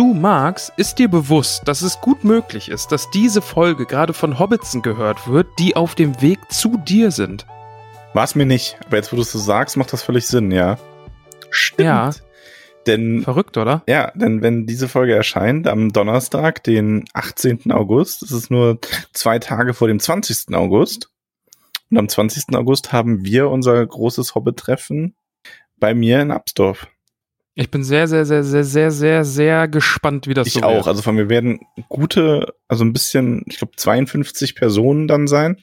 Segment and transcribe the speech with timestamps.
[0.00, 4.38] Du, Max, ist dir bewusst, dass es gut möglich ist, dass diese Folge gerade von
[4.38, 7.44] Hobbitsen gehört wird, die auf dem Weg zu dir sind?
[8.14, 10.52] War es mir nicht, aber jetzt, wo du es so sagst, macht das völlig Sinn,
[10.52, 10.78] ja.
[11.50, 11.84] Stimmt.
[11.84, 12.10] Ja.
[12.86, 13.82] Denn, Verrückt, oder?
[13.86, 17.70] ja, denn wenn diese Folge erscheint am Donnerstag, den 18.
[17.70, 18.78] August, das ist nur
[19.12, 20.54] zwei Tage vor dem 20.
[20.54, 21.10] August.
[21.90, 22.56] Und am 20.
[22.56, 25.14] August haben wir unser großes Hobbit-Treffen
[25.78, 26.86] bei mir in Absdorf.
[27.54, 30.74] Ich bin sehr, sehr, sehr, sehr, sehr, sehr, sehr gespannt, wie das Ich so auch.
[30.76, 30.86] wird.
[30.88, 35.62] Also von mir werden gute, also ein bisschen, ich glaube 52 Personen dann sein.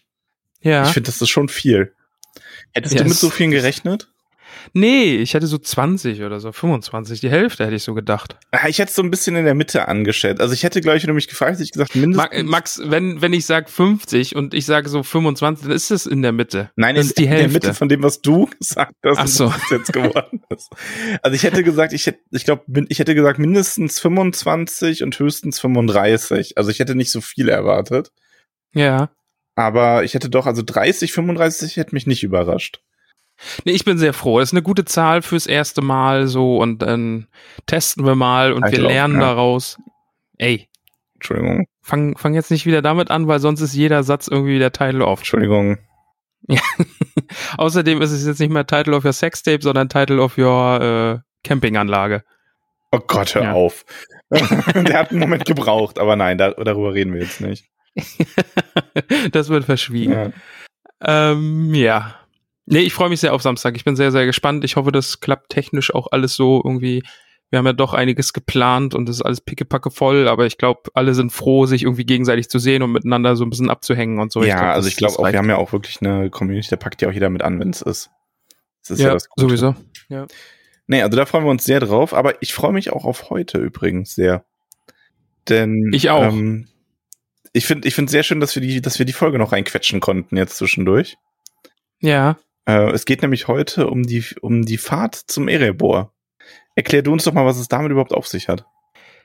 [0.62, 0.84] ja.
[0.86, 1.94] Ich finde, das ist schon viel.
[2.74, 4.12] Hättest Ja, du mit so vielen gerechnet?
[4.74, 8.38] Nee, ich hätte so 20 oder so, 25, die Hälfte hätte ich so gedacht.
[8.52, 10.42] Ah, Ich hätte es so ein bisschen in der Mitte angeschätzt.
[10.42, 12.44] Also ich hätte gleich, wenn du mich gefragt hätte ich gesagt, mindestens.
[12.44, 16.06] Ma Max, wenn, wenn ich sage 50 und ich sage so 25, dann ist es
[16.06, 16.70] in der Mitte.
[16.76, 17.54] Nein, das ist die in der Hälfte.
[17.54, 19.48] Mitte von dem, was du gesagt hast, Ach so.
[19.48, 20.70] was jetzt geworden ist.
[21.22, 25.60] Also ich hätte gesagt, ich hätte, ich glaube, ich hätte gesagt mindestens 25 und höchstens
[25.60, 26.58] 35.
[26.58, 28.12] Also ich hätte nicht so viel erwartet.
[28.74, 29.10] ja.
[29.60, 32.80] Aber ich hätte doch, also 30, 35 hätte mich nicht überrascht.
[33.66, 34.40] Nee, ich bin sehr froh.
[34.40, 37.28] Das ist eine gute Zahl fürs erste Mal so und dann
[37.66, 39.22] testen wir mal und Ich wir lernen ja.
[39.22, 39.78] daraus.
[40.38, 40.68] Ey,
[41.16, 44.72] Entschuldigung, fang, fang jetzt nicht wieder damit an, weil sonst ist jeder Satz irgendwie der
[44.72, 45.20] Title of.
[45.20, 45.78] Entschuldigung.
[47.58, 51.20] Außerdem ist es jetzt nicht mehr Title of your Sextape, sondern Title of your äh,
[51.44, 52.24] Campinganlage.
[52.92, 53.54] Oh Gott, hör Ja.
[53.54, 53.86] auf.
[54.30, 57.66] Der hat einen Moment gebraucht, aber nein, da, darüber reden wir jetzt nicht.
[59.32, 60.14] das wird verschwiegen.
[60.14, 60.32] Ja.
[61.32, 62.16] Ähm, ja.
[62.70, 63.78] Nee, ich freue mich sehr auf Samstag.
[63.78, 64.66] Ich bin sehr, sehr gespannt.
[64.66, 67.02] Ich hoffe, das klappt technisch auch alles so irgendwie.
[67.50, 70.90] Wir haben ja doch einiges geplant und es ist alles pickepacke voll, aber ich glaube,
[70.94, 74.34] alle sind froh, sich irgendwie gegenseitig zu sehen und miteinander so ein bisschen abzuhängen und
[74.34, 74.44] so.
[74.44, 77.02] ja, glaub, also ich glaube auch, wir haben ja auch wirklich eine Community, da packt
[77.02, 78.10] ja auch jeder mit an, wenn es ist.
[78.82, 79.48] Das ist ja, ja, das Gute.
[79.48, 79.76] sowieso.
[80.88, 83.60] Nee, also da freuen wir uns sehr drauf, aber ich freue mich auch auf heute
[83.60, 84.44] übrigens sehr.
[85.48, 86.24] Denn Ich auch.
[86.24, 86.68] Ähm,
[87.54, 90.02] ich finde ich finde sehr schön, dass wir die dass wir die Folge noch reinquetschen
[90.02, 91.18] konnten jetzt zwischendurch.
[92.02, 92.38] Ja.
[92.68, 96.14] Äh, es geht nämlich heute um die um die Fahrt zum Erebor.
[96.76, 98.66] Erklär du uns doch mal, was es damit überhaupt auf sich hat.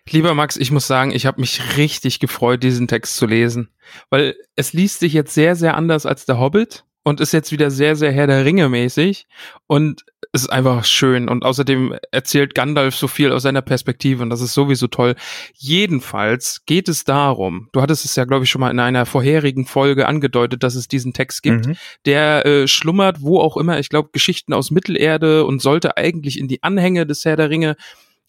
[0.08, 3.69] Lieber Max, ich muss sagen, ich habe mich richtig gefreut, diesen Text zu lesen,
[4.10, 7.70] weil es liest sich jetzt sehr, sehr anders als der Hobbit und ist jetzt wieder
[7.70, 9.26] sehr, sehr Herr der Ringe mäßig
[9.66, 10.04] und
[10.34, 14.40] es ist einfach schön und außerdem erzählt Gandalf so viel aus seiner Perspektive und das
[14.40, 15.14] ist sowieso toll.
[15.54, 19.66] Jedenfalls geht es darum, du hattest es ja, glaube ich, schon mal in einer vorherigen
[19.66, 21.76] Folge angedeutet, dass es diesen Text gibt, Mhm.
[22.06, 26.48] der äh, schlummert, wo auch immer, ich glaube, Geschichten aus Mittelerde und sollte eigentlich in
[26.48, 27.76] die Anhänge des Herr der Ringe,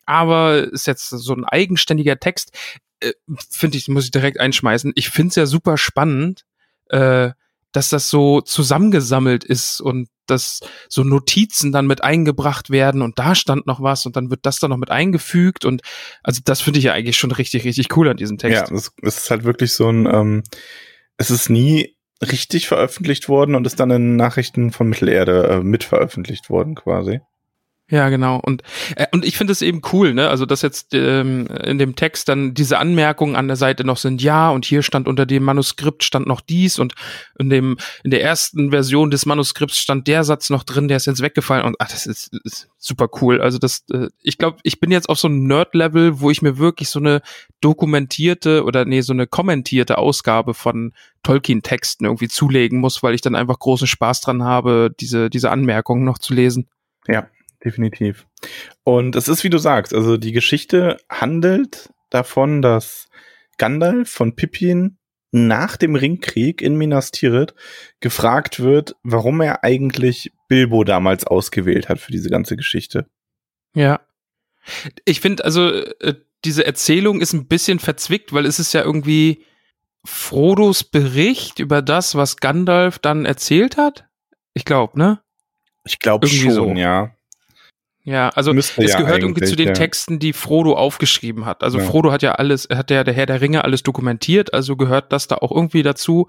[0.05, 2.51] aber ist jetzt so ein eigenständiger Text.
[3.00, 3.13] Äh,
[3.50, 4.91] finde ich, muss ich direkt einschmeißen.
[4.95, 6.44] Ich finde es ja super spannend,
[6.90, 7.31] äh,
[7.73, 13.35] dass das so zusammengesammelt ist und dass so Notizen dann mit eingebracht werden und da
[13.35, 15.81] stand noch was und dann wird das dann noch mit eingefügt und
[16.23, 18.69] also das finde ich ja eigentlich schon richtig, richtig cool an diesem Text.
[18.69, 20.44] Ja, es, es ist halt wirklich so ein ähm,
[21.17, 26.50] es ist nie richtig veröffentlicht worden und ist dann in Nachrichten von Mittelerde äh, mitveröffentlicht
[26.50, 27.19] worden quasi.
[27.93, 28.39] Ja, genau.
[28.39, 28.63] Und,
[28.95, 30.27] äh, und ich finde es eben cool, ne?
[30.27, 34.19] Also, dass jetzt ähm, in dem Text dann diese Anmerkungen an der Seite noch sind,
[34.19, 36.95] ja, und hier stand unter dem Manuskript stand noch dies und
[37.37, 41.05] in dem, in der ersten Version des Manuskripts stand der Satz noch drin, der ist
[41.05, 43.39] jetzt weggefallen und ach, das ist, ist super cool.
[43.39, 46.57] Also das, äh, ich glaube, ich bin jetzt auf so einem Nerd-Level, wo ich mir
[46.57, 47.22] wirklich so eine
[47.61, 53.35] dokumentierte oder nee, so eine kommentierte Ausgabe von Tolkien-Texten irgendwie zulegen muss, weil ich dann
[53.35, 56.67] einfach großen Spaß dran habe, diese, diese Anmerkungen noch zu lesen.
[57.07, 57.28] Ja,
[57.63, 58.27] definitiv.
[58.83, 63.07] Und es ist, wie du sagst, also die Geschichte handelt davon, dass
[63.57, 64.97] Gandalf von Pippin
[65.31, 67.55] nach dem Ringkrieg in Minas Tirith
[67.99, 73.07] gefragt wird, warum er eigentlich Bilbo damals ausgewählt hat für diese ganze Geschichte.
[73.73, 74.01] Ja.
[75.05, 76.13] Ich finde, also, äh,
[76.45, 79.43] diese Erzählung ist ein bisschen verzwickt, weil es ist ja irgendwie
[80.05, 84.05] Frodos Bericht über das, was Gandalf dann erzählt hat.
[84.53, 85.21] Ich glaube, ne?
[85.85, 86.71] Ich glaube schon, so.
[86.73, 87.15] ja.
[88.03, 89.73] Ja, also Müsste es ja gehört irgendwie zu den ja.
[89.73, 91.64] Texten, die Frodo aufgeschrieben hat.
[91.64, 91.85] Also Ja.
[91.85, 95.28] Frodo hat ja alles, hat ja der Herr der Ringe alles dokumentiert, also gehört das
[95.28, 96.28] da auch irgendwie dazu.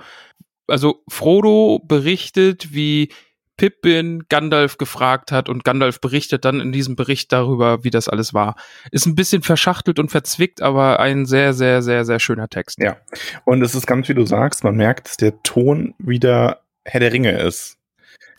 [0.68, 3.10] Also Frodo berichtet, wie
[3.56, 8.34] Pippin Gandalf gefragt hat und Gandalf berichtet dann in diesem Bericht darüber, wie das alles
[8.34, 8.56] war.
[8.90, 12.78] Ist ein bisschen verschachtelt und verzwickt, aber ein sehr, sehr, sehr, sehr schöner Text.
[12.78, 12.96] Ja.
[13.44, 17.12] Und es ist ganz wie du sagst, man merkt, dass der Ton wieder Herr der
[17.12, 17.78] Ringe ist.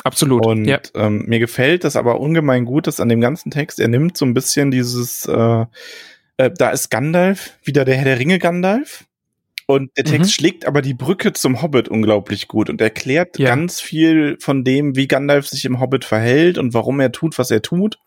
[0.06, 0.46] Absolut.
[0.46, 0.80] Und ja.
[0.94, 4.25] ähm, mir gefällt das aber ungemein gut, dass an dem ganzen Text, er nimmt so
[4.25, 5.66] ein bisschen dieses, äh,
[6.38, 9.06] äh, da ist Gandalf, wieder der Herr der Ringe Gandalf.
[9.68, 10.34] Und der Text Mhm.
[10.34, 13.50] schlägt aber die Brücke zum Hobbit unglaublich gut und erklärt Ja.
[13.50, 17.50] ganz viel von dem, wie Gandalf sich im Hobbit verhält und warum er tut, was
[17.50, 17.98] er tut.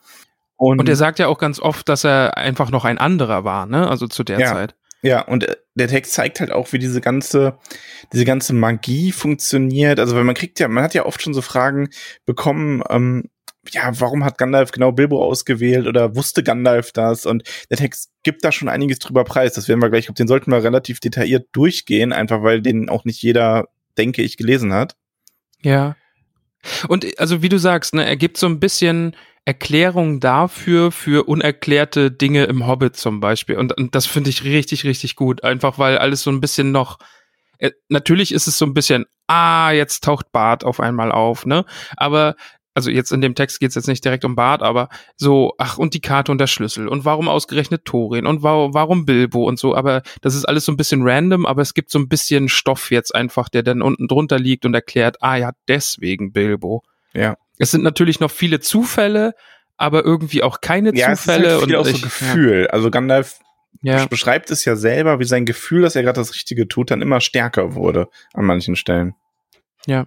[0.56, 3.67] Und, Und er sagt ja auch ganz oft, dass er einfach noch ein anderer war,
[3.67, 3.89] ne?
[3.89, 4.53] Also zu der Ja.
[4.53, 4.77] Zeit.
[5.03, 7.59] Ja, und äh, der Text zeigt halt auch, wie diese ganze,
[8.12, 10.00] diese ganze Magie funktioniert.
[10.00, 11.91] Also, weil man kriegt ja, man hat ja oft schon so Fragen
[12.27, 13.31] bekommen, ähm,
[13.71, 17.27] ja, warum hat Gandalf genau Bilbo ausgewählt oder wusste Gandalf das?
[17.27, 19.53] Und der Text gibt da schon einiges drüber preis.
[19.53, 23.05] Das werden wir gleich, ich den sollten wir relativ detailliert durchgehen, einfach weil den auch
[23.05, 23.69] nicht jeder,
[23.99, 24.97] denke ich, gelesen hat.
[25.61, 25.97] Ja.
[26.89, 29.15] Und also wie du sagst, ne, er gibt so ein bisschen
[29.49, 33.56] Erklärung dafür, für unerklärte Dinge im Hobbit zum Beispiel.
[33.56, 35.43] Und, und das finde ich richtig, richtig gut.
[35.43, 36.99] Einfach weil alles so ein bisschen noch.
[37.56, 41.65] Äh, natürlich ist es so ein bisschen, ah, jetzt taucht Bart auf einmal auf, ne?
[41.97, 42.37] Aber
[42.75, 45.79] also jetzt in dem Text geht es jetzt nicht direkt um Bart, aber so, ach,
[45.79, 49.59] und die Karte und der Schlüssel und warum ausgerechnet Thorin und wa warum Bilbo und
[49.59, 52.50] so, aber das ist alles so ein bisschen random, aber es gibt so ein bisschen
[52.50, 56.83] Stoff jetzt einfach, der dann unten drunter liegt und erklärt, ah ja, deswegen Bilbo.
[57.15, 57.37] Ja.
[57.59, 59.35] Es sind natürlich noch viele Zufälle,
[59.77, 61.51] aber irgendwie auch keine Ja, es ist Zufälle.
[61.53, 62.69] halt viel und auch so ich- Gefühl.
[62.69, 63.39] Also Gandalf
[63.83, 64.07] Ja, ja.
[64.07, 67.21] beschreibt es ja selber, wie sein Gefühl, dass er gerade das Richtige tut, dann immer
[67.21, 69.15] stärker wurde an manchen Stellen.
[69.87, 70.07] Ja.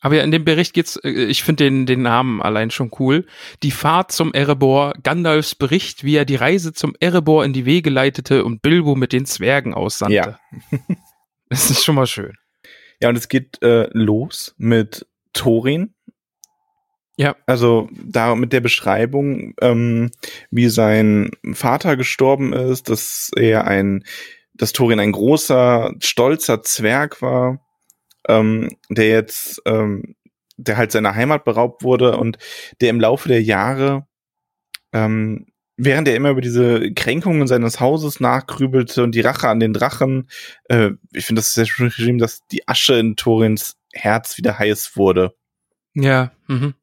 [0.00, 3.26] Aber ja, in dem Bericht geht's, äh, ich finde den, den Namen allein schon cool.
[3.62, 7.88] Die Fahrt zum Erebor, Gandalfs Bericht, wie er die Reise zum Erebor in die Wege
[7.88, 10.14] leitete und Bilbo mit den Zwergen aussandte.
[10.16, 10.38] Ja.
[11.48, 12.34] Das ist schon mal schön.
[13.00, 15.93] Ja, und es geht äh, los mit Thorin.
[17.16, 17.36] Ja.
[17.46, 20.10] Also da mit der Beschreibung, ähm,
[20.50, 24.04] wie sein Vater gestorben ist, dass er ein,
[24.54, 27.64] dass Thorin ein großer, stolzer Zwerg war,
[28.28, 30.16] ähm, der jetzt, ähm,
[30.56, 32.38] der halt seiner Heimat beraubt wurde und
[32.80, 34.06] der im Laufe der Jahre,
[34.92, 35.46] ähm,
[35.76, 40.28] während er immer über diese Kränkungen seines Hauses nachgrübelte und die Rache an den Drachen,
[40.68, 44.96] äh, ich finde das sehr schön geschrieben, dass die Asche in Torins Herz wieder heiß
[44.96, 45.34] wurde.
[45.94, 46.74] Ja, mhm.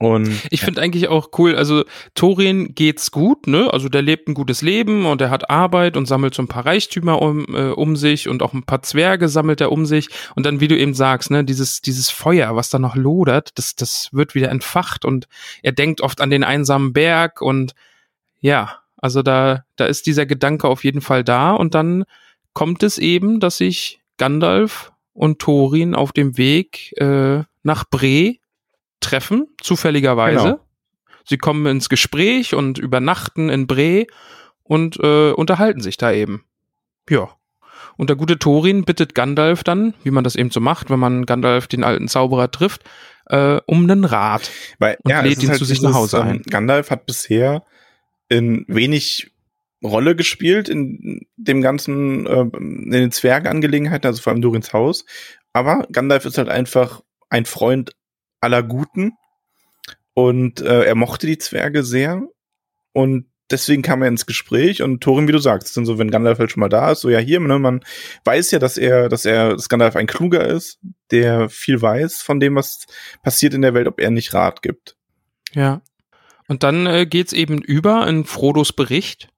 [0.00, 3.70] Und Ich finde eigentlich auch cool, also Thorin geht's gut, ne?
[3.70, 6.64] Also der lebt ein gutes Leben und er hat Arbeit und sammelt so ein paar
[6.64, 10.08] Reichtümer um, äh, um sich und auch ein paar Zwerge sammelt er um sich.
[10.34, 13.76] Und dann, wie du eben sagst, ne, dieses, dieses Feuer, was da noch lodert, das,
[13.76, 15.28] das wird wieder entfacht und
[15.62, 17.74] er denkt oft an den einsamen Berg und
[18.40, 22.04] ja, also da, da ist dieser Gedanke auf jeden Fall da und dann
[22.54, 28.39] kommt es eben, dass sich Gandalf und Thorin auf dem Weg äh, nach Bre
[29.00, 30.44] treffen, zufälligerweise.
[30.44, 30.60] Genau.
[31.24, 34.06] Sie kommen ins Gespräch und übernachten in Bre
[34.62, 36.44] und äh, unterhalten sich da eben.
[37.08, 37.30] Ja.
[37.96, 41.26] Und der gute Thorin bittet Gandalf dann, wie man das eben so macht, wenn man
[41.26, 42.82] Gandalf, den alten Zauberer, trifft,
[43.26, 44.50] äh, um einen Rat.
[44.78, 46.36] Weil, Und ja, lädt ihn halt zu sich nach Hause ein.
[46.36, 47.64] Ähm, Gandalf hat bisher
[48.28, 49.32] in wenig
[49.82, 55.04] Rolle gespielt in dem ganzen, äh, in den Zwergangelegenheiten, also vor allem Durins Haus.
[55.52, 57.92] Aber Gandalf ist halt einfach ein Freund
[58.40, 59.12] aller Guten
[60.14, 62.22] und äh, er mochte die Zwerge sehr
[62.92, 66.38] und deswegen kam er ins Gespräch und Thorin, wie du sagst, dann so, wenn Gandalf
[66.38, 67.84] halt schon mal da ist, so ja hier, ne, man
[68.24, 70.78] weiß ja, dass er, dass er, dass Gandalf ein Kluger ist,
[71.10, 72.86] der viel weiß von dem, was
[73.22, 74.96] passiert in der Welt, ob er nicht Rat gibt.
[75.52, 75.82] Ja.
[76.48, 79.28] Und dann äh, geht's eben über in Frodos Bericht,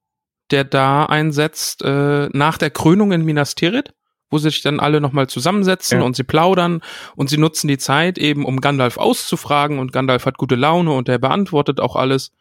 [0.51, 3.93] der da einsetzt äh, nach der Krönung in Minas Tirith,
[4.33, 6.05] wo sich dann alle nochmal zusammensetzen Ja.
[6.05, 6.81] und sie plaudern
[7.15, 11.07] und sie nutzen die Zeit eben, um Gandalf auszufragen und Gandalf hat gute Laune und
[11.07, 12.31] er beantwortet auch alles.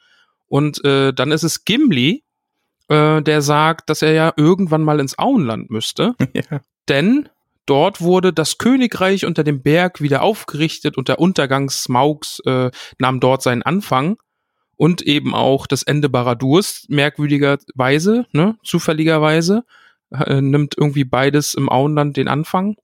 [0.49, 2.25] Und äh, dann ist es Gimli,
[2.89, 6.15] äh, der sagt, dass er ja irgendwann mal ins Auenland müsste.
[6.33, 6.61] ja.
[6.89, 7.29] Denn
[7.67, 13.21] dort wurde das Königreich unter dem Berg wieder aufgerichtet und der Untergang Smaugs äh, nahm
[13.21, 14.17] dort seinen Anfang.
[14.77, 19.65] Und eben auch das Ende Baradurs, merkwürdigerweise, ne, zufälligerweise,
[20.13, 22.77] äh, nimmt irgendwie beides im Auenland den Anfang.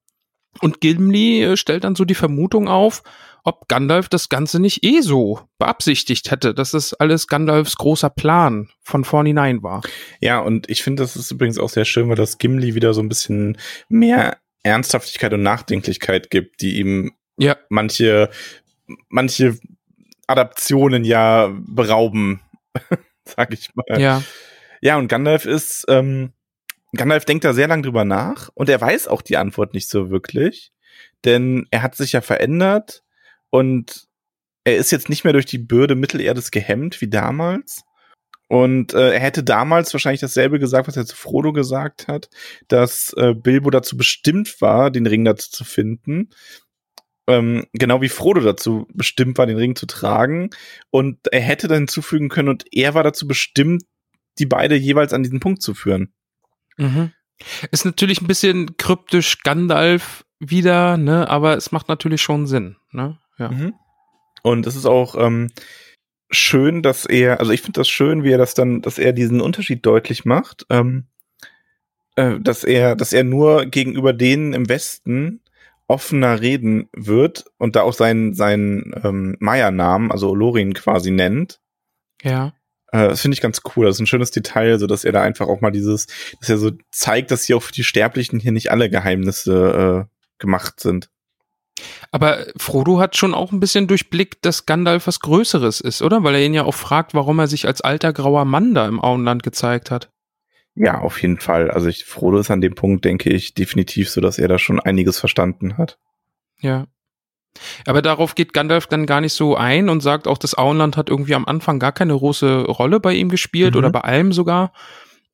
[0.61, 3.02] Und Gimli äh, stellt dann so die Vermutung auf,
[3.44, 8.68] ob Gandalf das Ganze nicht eh so beabsichtigt hätte, dass das alles Gandalfs großer Plan
[8.82, 9.82] von vornherein war.
[10.20, 13.00] Ja, und ich finde, das ist übrigens auch sehr schön, weil das Gimli wieder so
[13.00, 13.56] ein bisschen
[13.88, 18.30] mehr Ernsthaftigkeit und Nachdenklichkeit gibt, die ihm Ja, manche,
[19.08, 19.58] manche
[20.26, 22.40] Adaptionen ja berauben.
[23.25, 24.00] sag ich mal.
[24.00, 24.23] Ja.
[24.80, 26.32] Ja, und Gandalf ist, ähm,
[26.97, 30.11] Gandalf denkt da sehr lang drüber nach und er weiß auch die Antwort nicht so
[30.11, 30.73] wirklich,
[31.25, 33.02] denn er hat sich ja verändert
[33.50, 34.07] und
[34.64, 37.83] er ist jetzt nicht mehr durch die Bürde Mittelerdes gehemmt wie damals.
[38.49, 42.30] Und äh, er hätte damals wahrscheinlich dasselbe gesagt, was er zu Frodo gesagt hat,
[42.68, 46.30] dass äh, Bilbo dazu bestimmt war, den Ring dazu zu finden.
[47.28, 50.49] Ähm, genau wie Frodo dazu bestimmt war, den Ring zu tragen.
[50.90, 53.85] Und er hätte dann hinzufügen können, und er war dazu bestimmt,
[54.38, 56.14] die beide jeweils an diesen Punkt zu führen.
[56.78, 57.12] Mhm.
[57.70, 63.18] Ist natürlich ein bisschen kryptisch Gandalf wieder, ne, aber es macht natürlich schon Sinn, ne?
[63.38, 63.50] Ja.
[63.50, 63.75] Mhm.
[64.42, 65.49] Und es ist auch ähm,
[66.30, 69.40] schön, dass er, also ich finde das schön, wie er das dann, dass er diesen
[69.40, 71.06] Unterschied deutlich macht, ähm,
[72.16, 75.40] äh, dass er, dass er nur gegenüber denen im Westen
[75.87, 81.61] offener reden wird und da auch seinen seinen ähm, Maya-Namen, also Lorin quasi nennt.
[82.23, 82.52] Ja.
[82.92, 83.87] Äh, das finde ich ganz cool.
[83.87, 86.07] Das ist ein schönes Detail, so dass er da einfach auch mal dieses,
[86.40, 90.14] dass er so zeigt, dass hier auch für die Sterblichen hier nicht alle Geheimnisse äh,
[90.38, 91.11] gemacht sind.
[92.11, 96.25] Aber Frodo hat schon auch ein bisschen durchblickt, dass Gandalf was Größeres ist, oder?
[96.25, 99.00] Weil er ihn ja auch fragt, warum er sich als alter grauer Mann da im
[99.00, 100.11] Auenland gezeigt hat.
[100.75, 101.71] Ja, auf jeden Fall.
[101.71, 104.80] Also ich, Frodo ist an dem Punkt, denke ich, definitiv so, dass er da schon
[104.80, 105.99] einiges verstanden hat.
[106.61, 106.87] Ja.
[107.86, 111.10] Aber darauf geht Gandalf dann gar nicht so ein und sagt auch, das Auenland hat
[111.10, 113.78] irgendwie am Anfang gar keine große Rolle bei ihm gespielt Mhm.
[113.78, 114.72] oder bei allem sogar.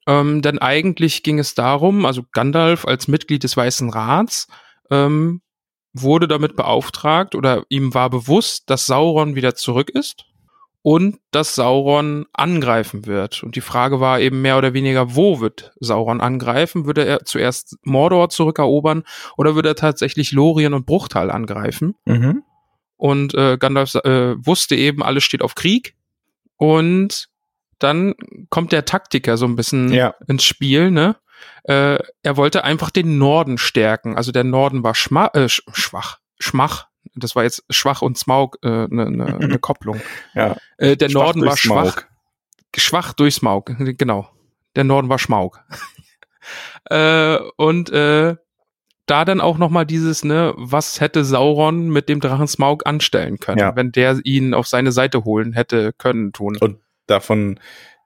[0.06, 4.49] Ähm, denn eigentlich ging es darum, also Gandalf als Mitglied des Weißen Rats
[4.90, 5.40] ähm,
[5.92, 10.25] wurde damit beauftragt oder ihm war bewusst, dass Sauron wieder zurück ist
[10.87, 13.43] und dass Sauron angreifen wird.
[13.43, 16.85] Und die Frage war eben mehr oder weniger, wo wird Sauron angreifen?
[16.85, 19.03] Würde er zuerst Mordor zurückerobern
[19.38, 21.95] oder würde er tatsächlich Lorien und Bruchtal angreifen?
[22.05, 22.43] Mhm.
[22.99, 25.95] Und äh, Gandalf äh, wusste eben, alles steht auf Krieg.
[26.59, 27.29] Und
[27.79, 28.14] dann
[28.50, 30.14] kommt der Taktiker so ein bisschen Ja.
[30.29, 31.17] ins Spiel, ne?
[31.62, 34.17] Äh, er wollte einfach den Norden stärken.
[34.19, 36.88] Also der Norden war schma äh, sch schwach, schmach.
[37.16, 40.00] Das war jetzt schwach und Smaug eine äh, ne, ne, ne Kopplung.
[40.35, 40.56] Ja.
[40.78, 42.09] Äh, der Schwach Norden war schwach, Smaug.
[42.76, 44.28] schwach durch Smaug, genau.
[44.76, 45.61] Der Norden war Schmaug.
[46.90, 48.37] äh, und äh,
[49.06, 53.38] da dann auch noch mal dieses, ne, was hätte Sauron mit dem Drachen Smaug anstellen
[53.38, 53.76] können, Ja.
[53.76, 56.56] wenn der ihn auf seine Seite holen hätte können tun.
[56.59, 57.61] Und davon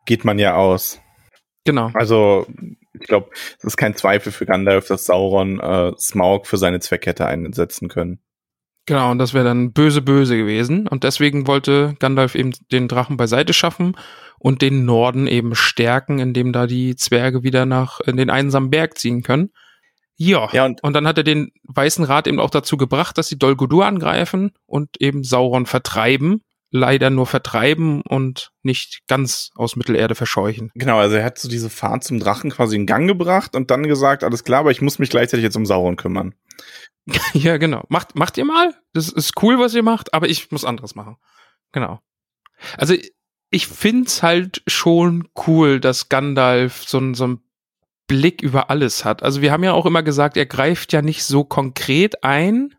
[0.06, 1.00] geht man ja aus.
[1.64, 1.90] genau.
[1.94, 2.46] Also,
[2.94, 7.10] ich glaube, es ist kein Zweifel für Gandalf, dass Sauron äh, Smaug für seine Zwecke
[7.10, 8.18] hätte einsetzen können.
[8.88, 10.88] Genau, und das wäre dann böse, böse gewesen.
[10.88, 13.94] Und deswegen wollte Gandalf eben den Drachen beiseite schaffen
[14.38, 18.96] und den Norden eben stärken, indem da die Zwerge wieder nach in den einsamen Berg
[18.96, 19.50] ziehen können.
[20.16, 23.28] Ja, Ja, und und dann hat er den Weißen Rat eben auch dazu gebracht, dass
[23.28, 26.40] sie Dol Guldur angreifen und eben Sauron vertreiben.
[26.70, 30.70] Leider nur vertreiben und nicht ganz aus Mittelerde verscheuchen.
[30.74, 33.84] genau, also er hat so diese Fahrt zum Drachen quasi in Gang gebracht und dann
[33.86, 36.34] gesagt, alles klar, aber ich muss mich gleichzeitig jetzt um Sauron kümmern.
[37.32, 37.84] ja, genau.
[37.88, 38.74] Macht, macht ihr mal.
[38.92, 41.16] Das ist cool, was ihr macht, aber ich muss anderes machen.
[41.72, 42.00] Genau.
[42.76, 42.94] Also
[43.50, 47.40] ich find's halt schon cool, dass Gandalf so, ein- so einen
[48.08, 49.22] Blick über alles hat.
[49.22, 52.74] Also wir haben ja auch immer gesagt, er greift ja nicht so konkret ein,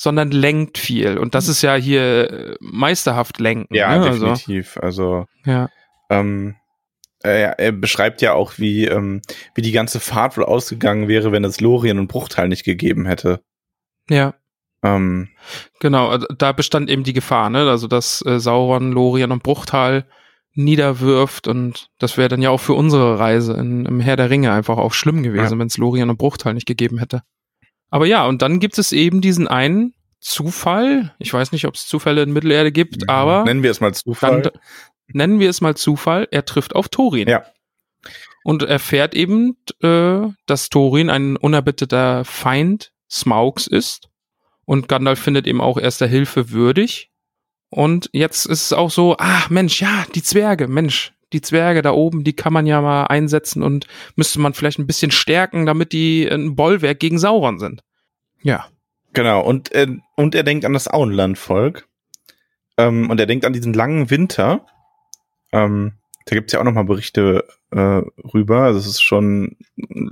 [0.00, 1.18] sondern lenkt viel.
[1.18, 3.74] Und das ist ja hier äh, meisterhaft lenken.
[3.74, 4.06] Ja, ne?
[4.06, 4.78] also, definitiv.
[4.80, 5.68] Also, ja.
[6.08, 6.54] ähm,
[7.20, 9.22] er, er beschreibt ja auch, wie, ähm,
[9.56, 13.40] wie die ganze Fahrt wohl ausgegangen wäre, wenn es Lorien und Bruchteil nicht gegeben hätte.
[14.08, 14.34] Ja.
[14.84, 15.30] Ähm,
[15.80, 17.68] Genau, äh, da bestand eben die Gefahr, ne?
[17.68, 20.06] Also dass äh, Sauron, Lorien und Bruchtal
[20.54, 24.52] niederwirft und das wäre dann ja auch für unsere Reise in, im Herr der Ringe
[24.52, 25.58] einfach auch schlimm gewesen, Ja.
[25.58, 27.22] wenn es Lorien und Bruchtal nicht gegeben hätte.
[27.90, 31.14] Aber ja, und dann gibt es eben diesen einen Zufall.
[31.18, 34.42] Ich weiß nicht, ob es Zufälle in Mittelerde gibt, aber nennen wir es mal Zufall.
[34.42, 34.52] dann,
[35.08, 36.28] nennen wir es mal Zufall.
[36.30, 37.28] Er trifft auf Thorin.
[37.28, 37.44] Ja.
[38.44, 44.08] Und erfährt eben, äh, dass Thorin ein unerbitteter Feind Smaugs ist.
[44.64, 47.10] Und Gandalf findet eben auch erster Hilfe würdig.
[47.70, 51.92] Und jetzt ist es auch so, ah, Mensch, ja, die Zwerge, Mensch, die Zwerge da
[51.92, 55.92] oben, die kann man ja mal einsetzen und müsste man vielleicht ein bisschen stärken, damit
[55.92, 57.82] die ein Bollwerk gegen Sauron sind.
[58.42, 58.66] Ja.
[59.12, 61.88] Genau, und, äh, und er denkt an das Auenlandvolk.
[62.76, 64.64] Ähm, und er denkt an diesen langen Winter.
[65.52, 65.94] Ähm,
[66.26, 68.02] da gibt's ja auch nochmal Berichte äh,
[68.34, 68.62] rüber.
[68.62, 69.56] Also es ist schon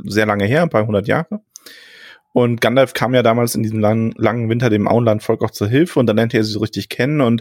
[0.05, 1.41] sehr lange her, ein paar hundert Jahre.
[2.37, 5.99] Und Gandalf kam ja damals in diesem langen, langen Winter dem Auenlandvolk auch zur Hilfe
[5.99, 7.41] und dann lernte er sie so richtig kennen und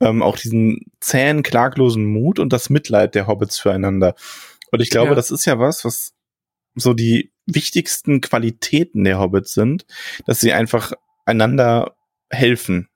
[0.00, 4.16] ähm, auch diesen zähen, klaglosen Mut und das Mitleid der Hobbits füreinander.
[4.72, 5.14] Und ich glaube, Ja.
[5.14, 6.14] das ist ja was, was
[6.74, 9.86] so die wichtigsten Qualitäten der Hobbits sind,
[10.26, 10.90] dass sie einfach
[11.24, 11.94] einander
[12.28, 12.88] helfen.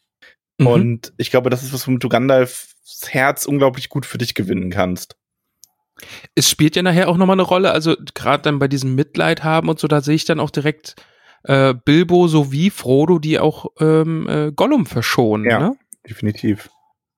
[0.59, 0.67] Mhm.
[0.67, 2.75] Und ich glaube, das ist was, womit du Gandalfs
[3.07, 5.17] Herz unglaublich gut für dich gewinnen kannst.
[6.35, 9.69] es spielt ja nachher auch nochmal eine Rolle, also gerade dann bei diesem Mitleid haben
[9.69, 10.97] und so, da sehe ich dann auch direkt
[11.45, 15.49] äh, Bilbo sowie Frodo, die auch ähm, äh, Gollum verschonen.
[15.49, 15.59] Ja.
[15.59, 15.77] Ne?
[16.09, 16.71] Definitiv.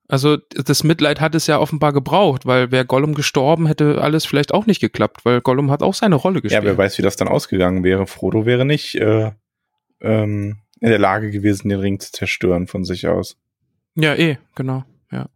[0.07, 4.53] Also das Mitleid hat es ja offenbar gebraucht, weil wäre Gollum gestorben, hätte alles vielleicht
[4.55, 6.63] auch nicht geklappt, weil Gollum hat auch seine Rolle gespielt.
[6.63, 8.07] Ja, wer weiß, wie das dann ausgegangen wäre.
[8.07, 9.31] Frodo wäre nicht äh,
[10.01, 13.37] ähm, in der Lage gewesen, den Ring zu zerstören von sich aus.
[13.93, 15.29] Ja, eh, genau, ja.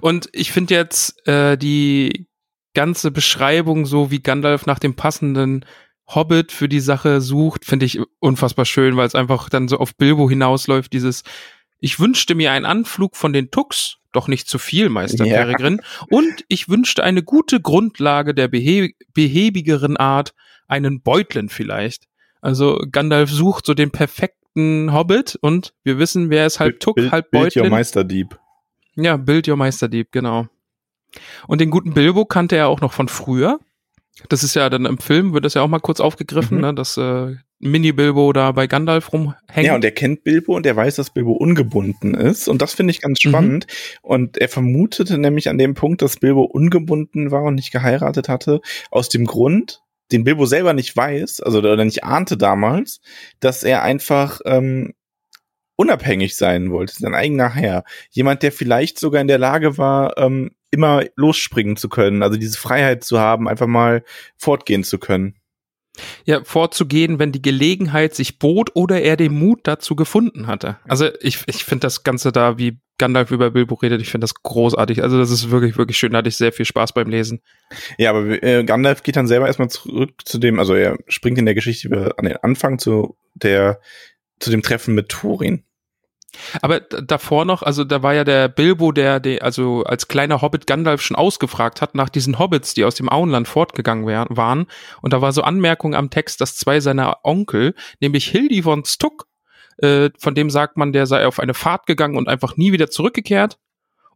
[0.00, 2.28] Und ich finde jetzt äh, die
[2.74, 5.64] ganze Beschreibung, so wie Gandalf nach dem passenden
[6.14, 9.96] Hobbit für die Sache sucht, finde ich unfassbar schön, weil es einfach dann so auf
[9.96, 11.22] Bilbo hinausläuft, dieses
[11.80, 15.38] ich wünschte mir einen Anflug von den Tux, doch nicht zu viel, Meister Ja.
[15.38, 20.34] Peregrin, und ich wünschte eine gute Grundlage der behe behäbigeren Art,
[20.68, 22.04] einen Beutlen vielleicht.
[22.40, 27.12] Also Gandalf sucht so den perfekten Hobbit und wir wissen, wer ist halb Tuck, Bild,
[27.12, 27.68] halb Bild your.
[27.68, 28.38] Meisterdieb.
[28.94, 30.48] Ja, Build Your Meisterdieb, genau.
[31.46, 33.58] Und den guten Bilbo kannte er auch noch von früher.
[34.28, 36.62] Das ist ja dann im Film, wird das ja auch mal kurz aufgegriffen, Mhm.
[36.62, 39.38] ne, dass äh, Mini-Bilbo da bei Gandalf rumhängt.
[39.66, 42.48] Ja, und er kennt Bilbo und er weiß, dass Bilbo ungebunden ist.
[42.48, 43.28] Und das finde ich ganz Mhm.
[43.28, 43.66] spannend.
[44.02, 48.60] Und er vermutete nämlich an dem Punkt, dass Bilbo ungebunden war und nicht geheiratet hatte,
[48.90, 53.00] aus dem Grund, den Bilbo selber nicht weiß, also oder nicht ahnte damals,
[53.40, 54.92] dass er einfach ähm,
[55.82, 57.82] unabhängig sein wollte, sein eigener Herr.
[58.10, 62.58] Jemand, der vielleicht sogar in der Lage war, ähm, immer losspringen zu können, also diese
[62.58, 64.04] Freiheit zu haben, einfach mal
[64.36, 65.34] fortgehen zu können.
[66.24, 70.78] ja, vorzugehen, wenn die Gelegenheit sich bot oder er den Mut dazu gefunden hatte.
[70.88, 74.34] Also ich, ich finde das Ganze da, wie Gandalf über Bilbo redet, ich finde das
[74.34, 75.02] großartig.
[75.02, 76.12] Also das ist wirklich, wirklich schön.
[76.12, 77.40] Da hatte ich sehr viel Spaß beim Lesen.
[77.98, 81.46] Ja, aber äh, Gandalf geht dann selber erstmal zurück zu dem, also er springt in
[81.46, 83.80] der Geschichte wieder an den Anfang zu der,
[84.38, 85.64] zu dem Treffen mit Thorin.
[86.60, 90.66] Aber davor noch, also da war ja der Bilbo, der, der also als kleiner Hobbit
[90.66, 94.66] Gandalf schon ausgefragt hat nach diesen Hobbits, die aus dem Auenland fortgegangen wär, waren.
[95.00, 99.26] Und da war so Anmerkung am Text, dass zwei seiner Onkel, nämlich Hildi von Stuck,
[99.78, 102.90] äh, von dem sagt man, der sei auf eine Fahrt gegangen und einfach nie wieder
[102.90, 103.58] zurückgekehrt.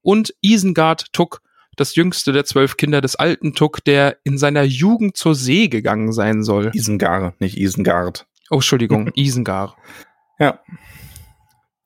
[0.02, 1.42] Und Isengard Tuck,
[1.76, 6.12] das jüngste der zwölf Kinder des alten Tuck, der in seiner Jugend zur See gegangen
[6.12, 6.70] sein soll.
[6.74, 8.26] Isengar, nicht Isengard.
[8.50, 9.76] Oh, Entschuldigung, Isengar.
[10.38, 10.60] Ja.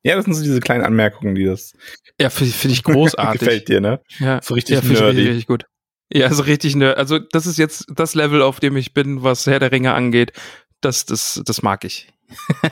[0.02, 1.74] Ja, das sind so diese kleinen Anmerkungen, die das
[2.20, 3.40] Ja, finde find ich großartig.
[3.40, 4.00] gefällt dir, ne?
[4.18, 5.16] Ja, So richtig ja, finde ich nerdy.
[5.18, 5.64] richtig, richtig gut.
[6.12, 6.96] Ja, also richtig nerd.
[6.98, 10.32] Also das ist jetzt das Level, auf dem ich bin, was Herr der Ringe angeht.
[10.80, 12.08] Das, das, das mag ich.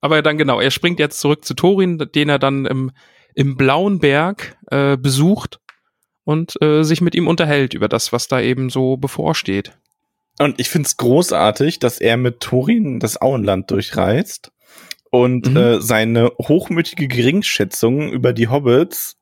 [0.00, 2.90] Aber dann genau, er springt jetzt zurück zu Thorin, den er dann im,
[3.34, 5.58] im Blauen Berg äh, besucht
[6.24, 9.72] und äh, sich mit ihm unterhält über das, was da eben so bevorsteht.
[10.38, 14.52] Und ich find's großartig, dass er mit Thorin das Auenland durchreist
[15.10, 15.56] und Mhm.
[15.56, 19.16] äh, seine hochmütige Geringschätzung über die Hobbits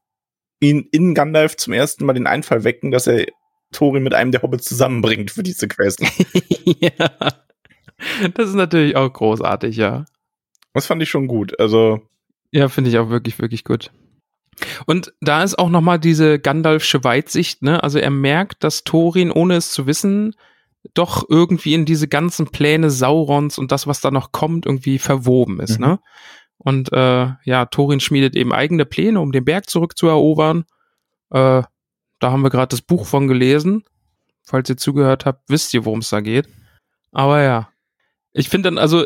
[0.61, 3.27] ihn in Gandalf zum ersten Mal den Einfall wecken, dass er
[3.73, 6.01] Thorin mit einem der Hobbits zusammenbringt für diese Quest.
[6.65, 6.91] ja.
[8.35, 10.05] Das ist natürlich auch großartig, ja.
[10.75, 11.59] Das fand ich schon gut.
[11.61, 12.01] Also,
[12.53, 13.91] Ja, finde ich auch wirklich, wirklich gut.
[14.87, 17.83] Und da ist auch nochmal diese Gandalfsche Weitsicht, ne?
[17.83, 20.35] Also er merkt, dass Thorin, ohne es zu wissen,
[20.95, 25.61] doch irgendwie in diese ganzen Pläne Saurons und das, was da noch kommt, irgendwie verwoben
[25.61, 25.87] ist, Mhm.
[25.87, 25.99] ne?
[26.61, 30.65] Und äh, ja, Thorin schmiedet eben eigene Pläne, um den Berg zurückzuerobern.
[31.31, 31.63] Äh,
[32.21, 33.85] da haben wir gerade das Buch von gelesen.
[34.43, 36.49] Falls ihr zugehört habt, wisst ihr, worum es da geht.
[37.13, 37.69] Aber ja.
[38.33, 39.05] Ich finde dann, also,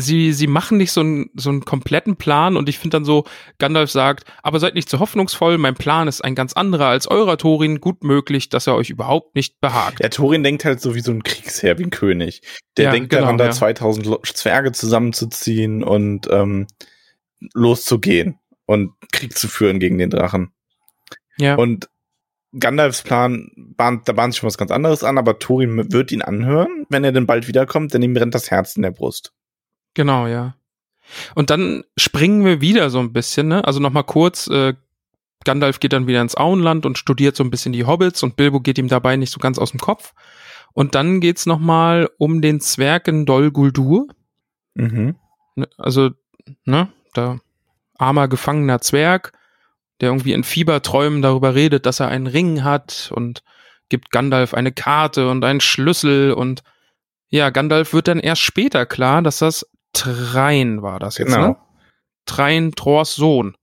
[0.00, 3.24] sie, sie machen nicht so einen, so einen kompletten Plan und ich finde dann so,
[3.58, 7.36] Gandalf sagt, aber seid nicht zu hoffnungsvoll, mein Plan ist ein ganz anderer als eurer
[7.36, 10.00] Thorin, gut möglich, dass er euch überhaupt nicht behagt.
[10.00, 12.42] ja, Thorin denkt halt so wie so ein Kriegsherr, wie ein König.
[12.76, 13.50] Der Ja, denkt genau, daran, da ja.
[13.50, 16.68] 2000 Lo- Zwerge zusammenzuziehen und ähm,
[17.54, 20.52] loszugehen und Krieg zu führen gegen den Drachen.
[21.38, 21.88] Ja, Und
[22.58, 26.22] Gandalfs Plan, bahnt, da bahnt sich schon was ganz anderes an, aber Thorin wird ihn
[26.22, 29.32] anhören, wenn er denn bald wiederkommt, denn ihm brennt das Herz in der Brust.
[29.94, 30.54] Genau, ja.
[31.34, 33.64] Und dann springen wir wieder so ein bisschen, ne?
[33.64, 34.74] Also nochmal kurz, äh,
[35.44, 38.60] Gandalf geht dann wieder ins Auenland und studiert so ein bisschen die Hobbits und Bilbo
[38.60, 40.12] geht ihm dabei nicht so ganz aus dem Kopf.
[40.74, 44.08] Und dann geht's nochmal um den Zwergen Dol Guldur.
[44.74, 45.16] Mhm.
[45.56, 46.10] Ne, also,
[46.64, 47.38] ne, da
[47.96, 49.32] armer gefangener Zwerg,
[50.00, 53.42] der irgendwie in Fieberträumen darüber redet, dass er einen Ring hat und
[53.88, 56.62] gibt Gandalf eine Karte und einen Schlüssel und
[57.30, 59.66] ja, Gandalf wird dann erst später klar, dass das
[59.98, 61.48] Trein war das jetzt, Genau.
[61.48, 61.56] ne?
[62.26, 63.56] Trein Thors Sohn.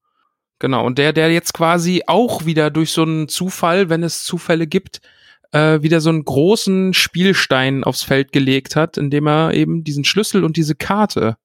[0.59, 4.67] Genau, und der, der jetzt quasi auch wieder durch so einen Zufall, wenn es Zufälle
[4.67, 5.01] gibt,
[5.51, 10.43] äh, wieder so einen großen Spielstein aufs Feld gelegt hat, indem er eben diesen Schlüssel
[10.43, 11.37] und diese Karte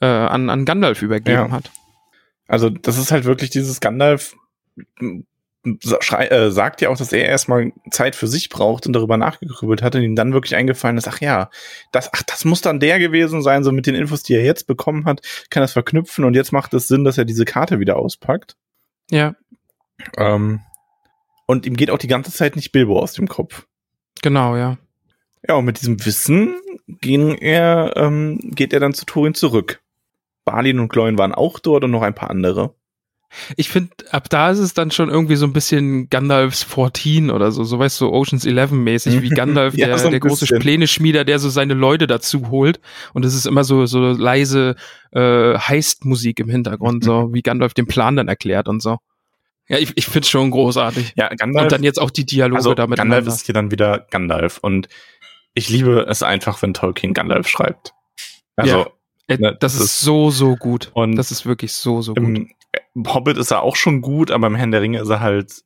[0.00, 1.50] äh, an, an Gandalf übergeben Ja.
[1.50, 1.70] hat.
[2.48, 4.34] Also das ist halt wirklich dieses Gandalf
[5.82, 10.02] sagt ja auch, dass er erstmal Zeit für sich braucht und darüber nachgegrübelt hat und
[10.02, 11.50] ihm dann wirklich eingefallen ist, ach ja,
[11.92, 14.66] das, ach, das muss dann der gewesen sein, so mit den Infos, die er jetzt
[14.66, 15.20] bekommen hat,
[15.50, 18.56] kann das verknüpfen und jetzt macht es Sinn, dass er diese Karte wieder auspackt.
[19.10, 19.34] Ja,
[20.16, 20.60] Ähm,
[21.46, 23.66] und ihm geht auch die ganze Zeit nicht Bilbo aus dem Kopf.
[24.22, 24.78] genau, ja.
[25.46, 26.54] Ja, und mit diesem Wissen
[26.86, 29.82] ging er, ähm, geht er dann zu Thorin zurück.
[30.44, 32.74] Balin und Gloin waren auch dort und noch ein paar andere.
[33.56, 37.52] Ich finde, ab da ist es dann schon irgendwie so ein bisschen Gandalfs 14 oder
[37.52, 40.46] so, so weißt du, Oceans 11 mäßig, wie Gandalf, Ja, der, so der große.
[40.58, 42.80] Pläne-Schmieder, der so seine Leute dazu holt.
[43.14, 44.74] Und es ist immer so, so leise
[45.12, 48.98] äh, Heist-Musik im Hintergrund, so wie Gandalf den Plan dann erklärt und so.
[49.68, 51.12] Ja, ich, ich finde schon großartig.
[51.14, 51.64] Ja, Gandalf.
[51.64, 52.98] Und dann jetzt auch die Dialoge also damit.
[52.98, 54.88] Gandalf ist hier dann wieder Gandalf und
[55.54, 57.94] ich liebe es einfach, wenn Tolkien Gandalf schreibt.
[58.56, 58.86] Also Ja.
[59.28, 60.90] Äh, ne, das, das ist so, so gut.
[60.94, 62.24] Und das ist wirklich so, so gut.
[62.24, 62.50] im
[63.06, 65.62] Hobbit ist er auch schon gut, aber im Herrn der Ringe ist er halt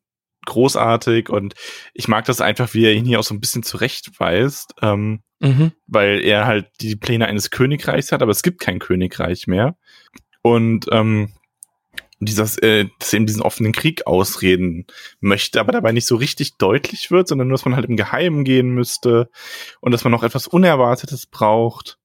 [0.46, 1.54] großartig und
[1.94, 5.72] ich mag das einfach, wie er ihn hier auch so ein bisschen zurechtweist, ähm, Mhm.
[5.86, 9.76] weil er halt die Pläne eines Königreichs hat, aber es gibt kein Königreich mehr.
[10.42, 11.32] Und ähm,
[12.20, 14.86] dieses, äh, dass er eben diesen offenen Krieg ausreden
[15.20, 18.44] möchte, aber dabei nicht so richtig deutlich wird, sondern nur, dass man halt im Geheimen
[18.44, 19.28] gehen müsste
[19.80, 21.98] und dass man noch etwas Unerwartetes braucht.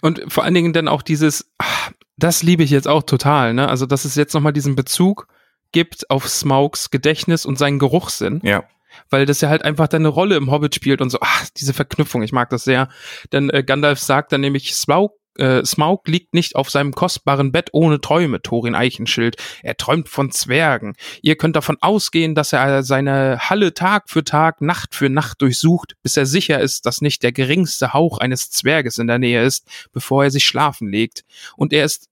[0.00, 3.68] Und vor allen Dingen dann auch dieses, ah, das liebe ich jetzt auch total, ne?
[3.68, 5.28] Also, dass es jetzt nochmal diesen Bezug
[5.72, 8.64] gibt auf Smaugs Gedächtnis und seinen Geruchssinn, Ja.
[9.10, 11.74] weil das ja halt einfach dann eine Rolle im Hobbit spielt und so, ach, diese
[11.74, 12.88] Verknüpfung, ich mag das sehr.
[13.32, 17.68] Denn äh, Gandalf sagt dann nämlich, Smaug, äh, Smaug liegt nicht auf seinem kostbaren Bett
[17.72, 19.36] ohne Träume, Thorin Eichenschild.
[19.62, 20.94] Er träumt von Zwergen.
[21.22, 25.94] Ihr könnt davon ausgehen, dass er seine Halle Tag für Tag, Nacht für Nacht durchsucht,
[26.02, 29.68] bis er sicher ist, dass nicht der geringste Hauch eines Zwerges in der Nähe ist,
[29.92, 31.24] bevor er sich schlafen legt.
[31.56, 32.07] Und er ist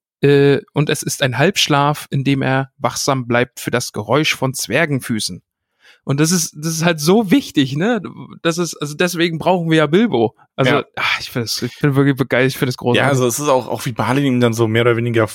[0.73, 5.43] und es ist ein Halbschlaf, in dem er wachsam bleibt für das Geräusch von Zwergenfüßen.
[6.09, 8.01] Und das ist, das ist halt so wichtig, ne?
[8.41, 10.37] Das ist, also deswegen brauchen wir ja Bilbo.
[10.55, 10.85] Also, Ja.
[10.95, 13.01] ach, ich finde es, ich bin wirklich begeistert, ich finde es großartig.
[13.03, 15.27] Ja, also es ist auch, auch wie Balin ihm dann so mehr oder weniger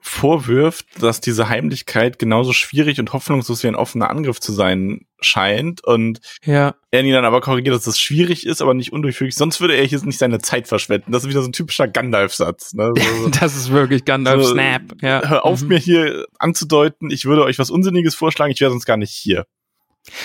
[0.00, 5.84] vorwirft, dass diese Heimlichkeit genauso schwierig und hoffnungslos wie ein offener Angriff zu sein scheint
[5.84, 6.74] und ja.
[6.90, 9.84] er ihn dann aber korrigiert, dass das schwierig ist, aber nicht undurchfüglich, sonst würde er
[9.84, 11.12] hier nicht seine Zeit verschwenden.
[11.12, 12.74] Das ist wieder so ein typischer Gandalf-Satz.
[12.74, 12.92] Ne?
[12.96, 14.56] So, Das ist wirklich Gandalf So.
[14.56, 15.22] Ja.
[15.28, 15.68] Hör auf Mhm.
[15.68, 19.46] mir hier anzudeuten, ich würde euch was Unsinniges vorschlagen, ich wäre sonst gar nicht hier.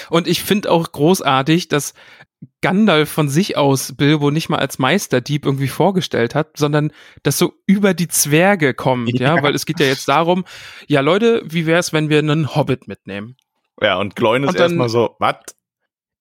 [0.10, 1.94] Und ich finde auch großartig, dass
[2.62, 6.92] Gandalf von sich aus Bilbo nicht mal als Meisterdieb irgendwie vorgestellt hat, sondern
[7.24, 9.44] das so über die Zwerge kommt, ja, Ja.
[9.44, 10.44] weil es geht ja jetzt darum,
[10.88, 13.38] ja Leute, wie wär's, wenn wir einen Hobbit mitnehmen?
[13.82, 15.36] Ja, und Gloin ist erstmal so, was?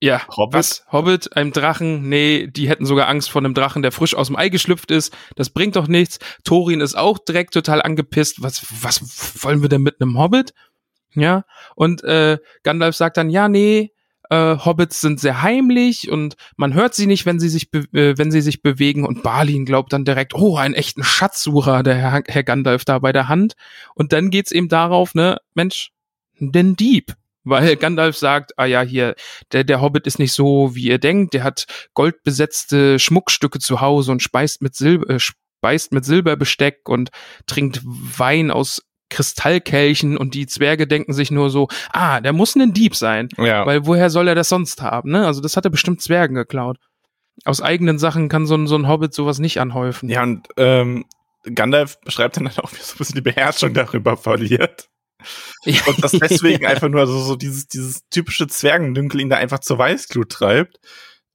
[0.00, 0.54] Ja, Hobbit?
[0.58, 0.84] was?
[0.90, 2.08] Hobbit, einem Drachen?
[2.08, 5.16] Nee, die hätten sogar Angst vor einem Drachen, der frisch aus dem Ei geschlüpft ist.
[5.36, 6.18] Das bringt doch nichts.
[6.44, 8.42] Thorin ist auch direkt total angepisst.
[8.42, 10.54] Was, was wollen wir denn mit einem Hobbit?
[11.14, 11.44] Ja,
[11.74, 13.92] und äh, Gandalf sagt dann, ja, nee,
[14.32, 18.30] äh, Hobbits sind sehr heimlich und man hört sie nicht, wenn sie sich, äh, wenn
[18.30, 19.04] sie sich bewegen.
[19.04, 23.12] Und Balin glaubt dann direkt, oh, einen echten Schatzsucher, der Herr, Herr Gandalf da bei
[23.12, 23.54] der Hand.
[23.94, 25.90] Und dann geht's eben darauf, ne, Mensch,
[26.38, 27.14] den Dieb.
[27.44, 29.16] Weil Gandalf sagt, ah ja, hier,
[29.52, 31.34] der, der Hobbit ist nicht so, wie ihr denkt.
[31.34, 37.10] Der hat goldbesetzte Schmuckstücke zu Hause und speist mit, Silber, äh, speist mit Silberbesteck und
[37.46, 42.72] trinkt Wein aus Kristallkelchen und die Zwerge denken sich nur so, ah, der muss ein
[42.72, 43.28] Dieb sein.
[43.38, 43.64] Ja.
[43.66, 45.26] Weil woher soll er das sonst haben, ne?
[45.26, 46.78] Also das hat er bestimmt Zwergen geklaut.
[47.44, 50.08] Aus eigenen Sachen kann so ein, so ein Hobbit sowas nicht anhäufen.
[50.08, 51.04] Ja, und ähm,
[51.54, 54.88] Gandalf beschreibt dann halt auch, wie er so ein bisschen die Beherrschung darüber verliert.
[55.64, 59.78] Und das deswegen einfach nur so, so dieses, dieses typische Zwergendünkel ihn da einfach zur
[59.78, 60.78] Weißglut treibt,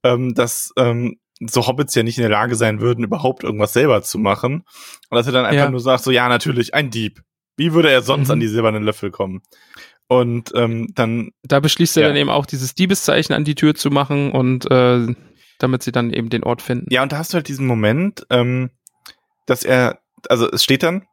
[0.04, 4.02] ähm, dass ähm, so Hobbits ja nicht in der Lage sein würden, überhaupt irgendwas selber
[4.02, 4.64] zu machen.
[5.08, 5.70] Und dass er dann einfach Ja.
[5.70, 7.20] nur sagt, so ja, natürlich, ein Dieb.
[7.58, 8.32] Wie würde er sonst Mhm.
[8.32, 9.42] an die silbernen Löffel kommen?
[10.06, 12.08] Und ähm, dann, Da beschließt er Ja.
[12.08, 15.06] dann eben auch, dieses Diebeszeichen an die Tür zu machen und äh,
[15.58, 16.86] damit sie dann eben den Ort finden.
[16.90, 18.70] ja, und da hast du halt diesen Moment, ähm,
[19.46, 19.98] dass er,
[20.30, 21.04] also es steht dann,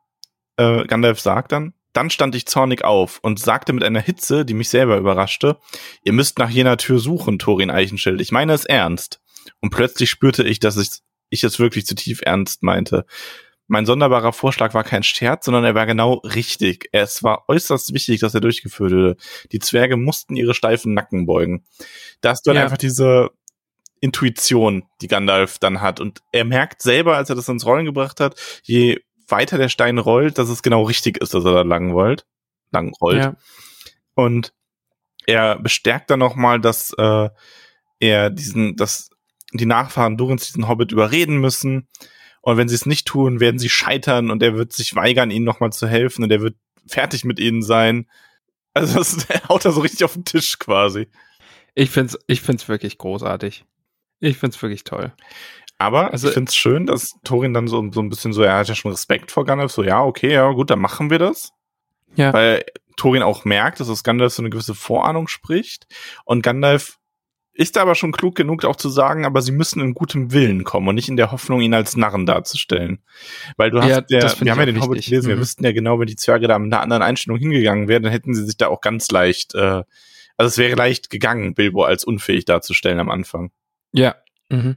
[0.58, 4.54] äh, Gandalf sagt dann, dann stand ich zornig auf und sagte mit einer Hitze, die
[4.54, 5.58] mich selber überraschte,
[6.04, 8.22] ihr müsst nach jener Tür suchen, Thorin Eichenschild.
[8.22, 9.20] Ich meine es ernst.
[9.62, 10.90] Und plötzlich spürte ich, dass ich,
[11.30, 13.06] ich es wirklich zu tief ernst meinte.
[13.68, 16.90] Mein sonderbarer Vorschlag war kein Scherz, sondern er war genau richtig.
[16.92, 19.18] Es war äußerst wichtig, dass er durchgeführt wurde.
[19.52, 21.66] Die Zwerge mussten ihre steifen Nacken beugen.
[22.22, 22.64] Da hast du dann Ja.
[22.64, 23.32] einfach diese
[24.02, 26.00] Intuition, die Gandalf dann hat.
[26.00, 29.98] Und er merkt selber, als er das ins Rollen gebracht hat, je weiter der Stein
[29.98, 32.26] rollt, dass es genau richtig ist, dass er da lang rollt.
[32.72, 33.24] Lang rollt.
[33.24, 33.36] Ja.
[34.14, 34.54] Und
[35.26, 37.30] er bestärkt dann nochmal, dass äh,
[38.00, 39.10] er diesen, dass
[39.54, 41.88] die Nachfahren Durins diesen Hobbit überreden müssen.
[42.46, 45.46] Und wenn sie es nicht tun, werden sie scheitern und er wird sich weigern, ihnen
[45.46, 46.56] nochmal zu helfen und er wird
[46.88, 48.08] fertig mit ihnen sein.
[48.76, 51.08] Also das haut er so richtig auf den Tisch quasi.
[51.74, 53.66] Ich find's, ich find's wirklich großartig.
[54.20, 55.12] Ich find's wirklich toll.
[55.80, 58.68] Aber Also- ich find's schön, dass Thorin dann so, so ein bisschen so, er hat
[58.70, 61.52] ja schon Respekt vor Gandalf, so, ja, okay, ja, gut, dann machen wir das.
[62.16, 62.32] Ja.
[62.32, 62.64] Weil
[62.96, 65.88] Thorin auch merkt, dass das Gandalf so eine gewisse Vorahnung spricht.
[66.26, 67.00] Und Gandalf
[67.58, 70.64] ist da aber schon klug genug, auch zu sagen, aber sie müssen in gutem Willen
[70.66, 73.00] kommen und nicht in der Hoffnung, ihn als Narren darzustellen.
[73.58, 75.40] Weil du hast Ja, find wir haben ja den Hobbit gelesen, wir Mhm.
[75.42, 78.34] wüssten ja genau, wenn die Zwerge da mit einer anderen Einstellung hingegangen wären, dann hätten
[78.36, 79.84] sie sich da auch ganz leicht, äh,
[80.38, 83.52] also es wäre leicht gegangen, Bilbo als unfähig darzustellen am Anfang.
[83.94, 84.16] Ja.
[84.50, 84.76] Mhm.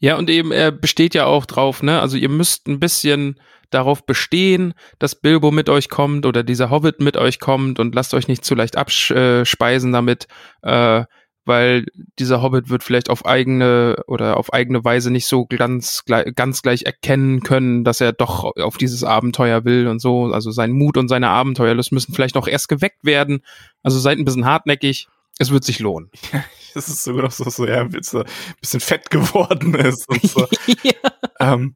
[0.00, 2.00] Ja, und eben, er besteht ja auch drauf, ne?
[2.00, 7.00] Also ihr müsst ein bisschen darauf bestehen, dass Bilbo mit euch kommt oder dieser Hobbit
[7.00, 10.26] mit euch kommt und lasst euch nicht zu leicht abspeisen damit,
[10.62, 11.04] äh,
[11.50, 11.84] weil
[12.18, 16.62] dieser Hobbit wird vielleicht auf eigene oder auf eigene Weise nicht so ganz, gleich- ganz
[16.62, 20.26] gleich erkennen können, dass er doch auf dieses Abenteuer will und so.
[20.32, 23.42] Also sein Mut und seine Abenteuerlust müssen vielleicht noch erst geweckt werden.
[23.82, 25.08] Also seid ein bisschen hartnäckig.
[25.38, 26.10] Es wird sich lohnen.
[26.72, 28.22] Das ist sogar noch so, so ja, ein bisschen,
[28.60, 30.46] bisschen fett geworden ist und so.
[31.40, 31.74] ähm,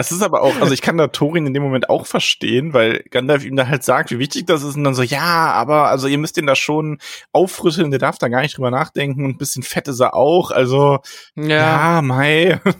[0.00, 3.04] es ist aber auch, also ich kann da Thorin in dem Moment auch verstehen, weil
[3.10, 6.08] Gandalf ihm da halt sagt, wie wichtig das ist und dann so, ja, aber also
[6.08, 6.98] ihr müsst ihn da schon
[7.32, 10.50] aufrütteln, der darf da gar nicht drüber nachdenken und ein bisschen fett ist er auch,
[10.50, 10.98] also
[11.36, 12.60] ja, Mai.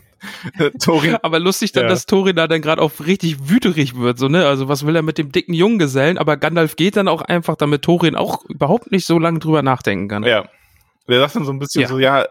[0.82, 1.88] Thorin, Aber lustig dann, Ja.
[1.88, 4.46] dass Thorin da dann gerade auch richtig wüterig wird, so, ne?
[4.46, 6.18] Also was will er mit dem dicken Junggesellen?
[6.18, 10.08] Aber Gandalf geht dann auch einfach, damit Thorin auch überhaupt nicht so lange drüber nachdenken
[10.08, 10.22] kann.
[10.24, 10.44] ja.
[11.08, 11.88] Der sagt dann so ein bisschen Ja.
[11.88, 12.26] so, ja,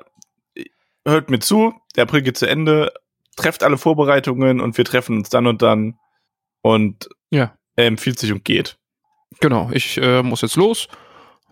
[1.06, 2.94] hört mir zu, der April geht zu Ende,
[3.42, 5.98] trefft alle Vorbereitungen und wir treffen uns dann und dann
[6.62, 7.56] und Ja.
[7.76, 8.78] er empfiehlt sich und geht.
[9.40, 10.88] Genau, ich äh, muss jetzt los.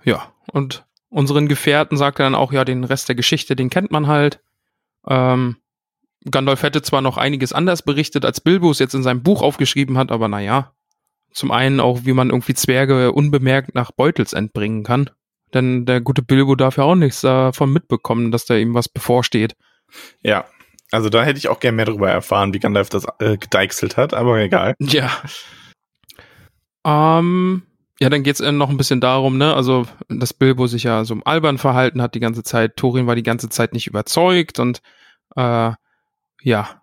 [0.04, 3.92] Ja, und unseren Gefährten sagt er dann auch, ja, den Rest der Geschichte, den kennt
[3.92, 4.40] man halt.
[5.08, 5.58] Ähm,
[6.30, 9.98] Gandalf hätte zwar noch einiges anders berichtet, als Bilbo es jetzt in seinem Buch aufgeschrieben
[9.98, 10.74] hat, aber naja.
[11.32, 15.10] Zum einen auch, wie man irgendwie Zwerge unbemerkt nach Beutelsend bringen kann.
[15.54, 19.56] Denn der gute Bilbo darf ja auch nichts davon mitbekommen, dass da ihm was bevorsteht.
[20.22, 20.46] Ja,
[20.92, 24.14] also da hätte ich auch gern mehr darüber erfahren, wie Gandalf das äh, gedeichselt hat,
[24.14, 24.74] aber egal.
[24.80, 25.10] Ja.
[26.86, 27.64] Ähm,
[28.00, 31.18] ja, dann geht's äh, noch ein bisschen darum, ne, also, dass Bilbo sich ja so
[31.26, 32.78] albern verhalten hat die ganze Zeit.
[32.78, 34.82] Thorin war die ganze Zeit nicht überzeugt und,
[35.36, 35.72] äh,
[36.42, 36.82] ja.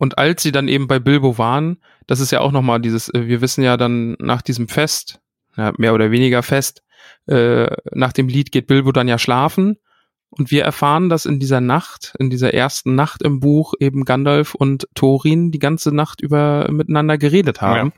[0.00, 3.26] Und als sie dann eben bei Bilbo waren, das ist ja auch nochmal dieses, äh,
[3.26, 5.20] wir wissen ja dann nach diesem Fest,
[5.56, 6.82] ja, mehr oder weniger Fest,
[7.26, 9.76] äh, nach dem Lied geht Bilbo dann ja schlafen.
[10.30, 14.54] Und wir erfahren, dass in dieser Nacht, in dieser ersten Nacht im Buch eben Gandalf
[14.54, 17.92] und Thorin die ganze Nacht über miteinander geredet haben.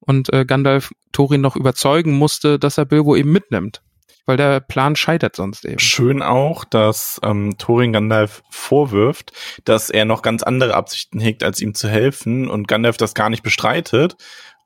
[0.00, 3.82] Und äh, Gandalf Thorin noch überzeugen musste, dass er Bilbo eben mitnimmt.
[4.24, 5.80] Weil der Plan scheitert sonst eben.
[5.80, 9.32] Schön auch, dass ähm, Thorin Gandalf vorwirft,
[9.64, 13.30] dass er noch ganz andere Absichten hegt, als ihm zu helfen und Gandalf das gar
[13.30, 14.16] nicht bestreitet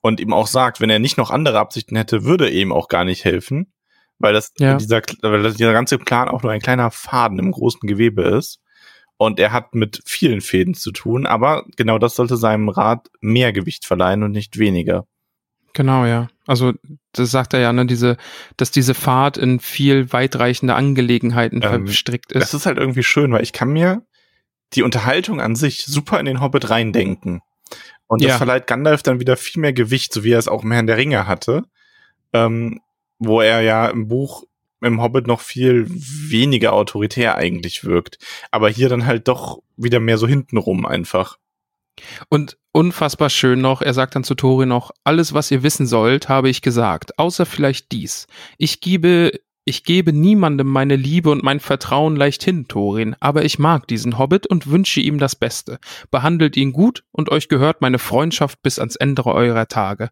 [0.02, 2.88] und ihm auch sagt, wenn er nicht noch andere Absichten hätte, würde er ihm auch
[2.88, 3.72] gar nicht helfen,
[4.18, 4.76] weil das Ja.
[4.76, 8.61] dieser, weil das, dieser ganze Plan auch nur ein kleiner Faden im großen Gewebe ist.
[9.18, 13.52] Und er hat mit vielen Fäden zu tun, aber genau das sollte seinem Rat mehr
[13.52, 15.07] Gewicht verleihen und nicht weniger.
[15.72, 16.29] Genau, ja.
[16.46, 16.72] Also
[17.12, 18.16] das sagt er ja, ne, diese,
[18.57, 22.55] dass diese Fahrt in viel weitreichende Angelegenheiten Ähm, verstrickt Das ist.
[22.55, 24.02] ist halt irgendwie schön, weil ich kann mir
[24.74, 27.40] die Unterhaltung an sich super in den Hobbit reindenken.
[28.07, 28.37] Und das Ja.
[28.37, 30.96] verleiht Gandalf dann wieder viel mehr Gewicht, so wie er es auch im Herrn der
[30.96, 31.64] Ringe hatte.
[32.33, 32.81] Ähm,
[33.18, 34.44] wo er ja im Buch
[34.83, 38.18] im Hobbit noch viel weniger autoritär eigentlich wirkt.
[38.50, 41.38] Aber hier dann halt doch wieder mehr so hintenrum einfach.
[42.29, 46.29] Und unfassbar schön noch, er sagt dann zu Thorin noch, alles, was ihr wissen sollt,
[46.29, 48.26] habe ich gesagt, außer vielleicht dies.
[48.59, 49.33] Ich gebe,
[49.64, 54.46] ich gebe niemandem meine Liebe und mein Vertrauen leichthin, Thorin, aber ich mag diesen Hobbit
[54.46, 55.79] und wünsche ihm das Beste.
[56.11, 60.11] Behandelt ihn gut und euch gehört meine Freundschaft bis ans Ende eurer Tage.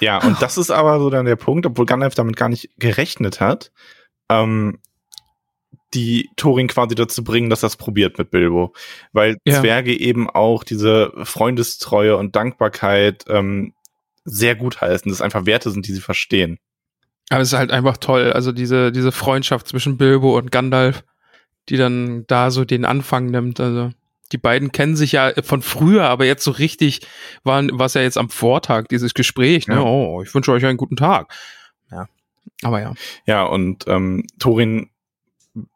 [0.00, 3.40] Ja, und das ist aber so dann der Punkt, obwohl Gandalf damit gar nicht gerechnet
[3.40, 3.72] hat,
[4.30, 4.78] ähm,
[5.94, 8.74] die Thorin quasi dazu bringen, dass das probiert mit Bilbo.
[9.12, 9.60] Weil Ja.
[9.60, 13.74] Zwerge eben auch diese Freundestreue und Dankbarkeit ähm,
[14.24, 16.58] sehr gut heißen, dass es einfach Werte sind, die sie verstehen.
[17.30, 21.04] Aber es ist halt einfach toll, also diese, diese Freundschaft zwischen Bilbo und Gandalf,
[21.68, 23.90] die dann da so den Anfang nimmt, also
[24.32, 27.00] die beiden kennen sich ja von früher, aber jetzt so richtig
[27.42, 29.76] waren, war es ja jetzt am Vortag, dieses Gespräch, ne?
[29.76, 29.82] Ja.
[29.82, 31.32] Oh, ich wünsche euch einen guten Tag.
[31.90, 32.08] Ja.
[32.62, 32.94] Aber ja.
[33.26, 34.90] Ja, und ähm, Thorin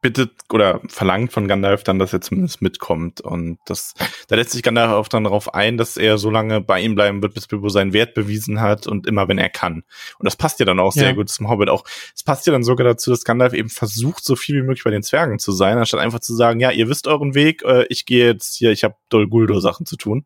[0.01, 3.21] bittet oder verlangt von Gandalf dann, dass er zumindest mitkommt.
[3.21, 3.95] Und das,
[4.27, 7.23] da lässt sich Gandalf auch dann darauf ein, dass er so lange bei ihm bleiben
[7.23, 9.85] wird, bis Bilbo seinen Wert bewiesen hat und immer, wenn er kann.
[10.19, 11.13] Und das passt ja dann auch sehr Ja.
[11.13, 11.69] gut zum Hobbit.
[11.69, 14.85] Auch es passt ja dann sogar dazu, dass Gandalf eben versucht, so viel wie möglich
[14.85, 17.87] bei den Zwergen zu sein, anstatt einfach zu sagen, ja, ihr wisst euren Weg, äh,
[17.89, 20.25] ich gehe jetzt hier, ich habe Dol Guldur Sachen zu tun.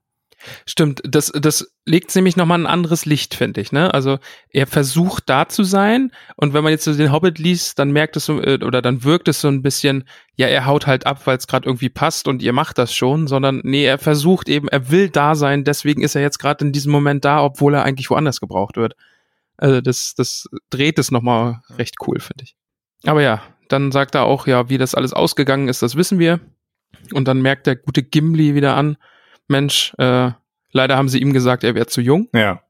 [0.66, 3.92] Stimmt, das, das legt nämlich nochmal ein anderes Licht, finde ich, ne?
[3.92, 4.18] Also
[4.50, 8.16] er versucht da zu sein und wenn man jetzt so den Hobbit liest, dann merkt
[8.16, 10.04] es so, äh, oder dann wirkt es so ein bisschen,
[10.36, 13.26] ja, er haut halt ab, weil es gerade irgendwie passt und ihr macht das schon,
[13.26, 16.72] sondern nee, er versucht eben, er will da sein, deswegen ist er jetzt gerade in
[16.72, 18.94] diesem Moment da, obwohl er eigentlich woanders gebraucht wird.
[19.56, 22.56] Also das, das dreht es nochmal recht cool, finde ich.
[23.04, 26.40] Aber ja, dann sagt er auch, ja, wie das alles ausgegangen ist, das wissen wir.
[27.12, 28.96] Und dann merkt der gute Gimli wieder an,
[29.52, 30.30] Mensch, äh,
[30.72, 32.62] leider haben sie ihm gesagt, er wäre zu jung, Ja.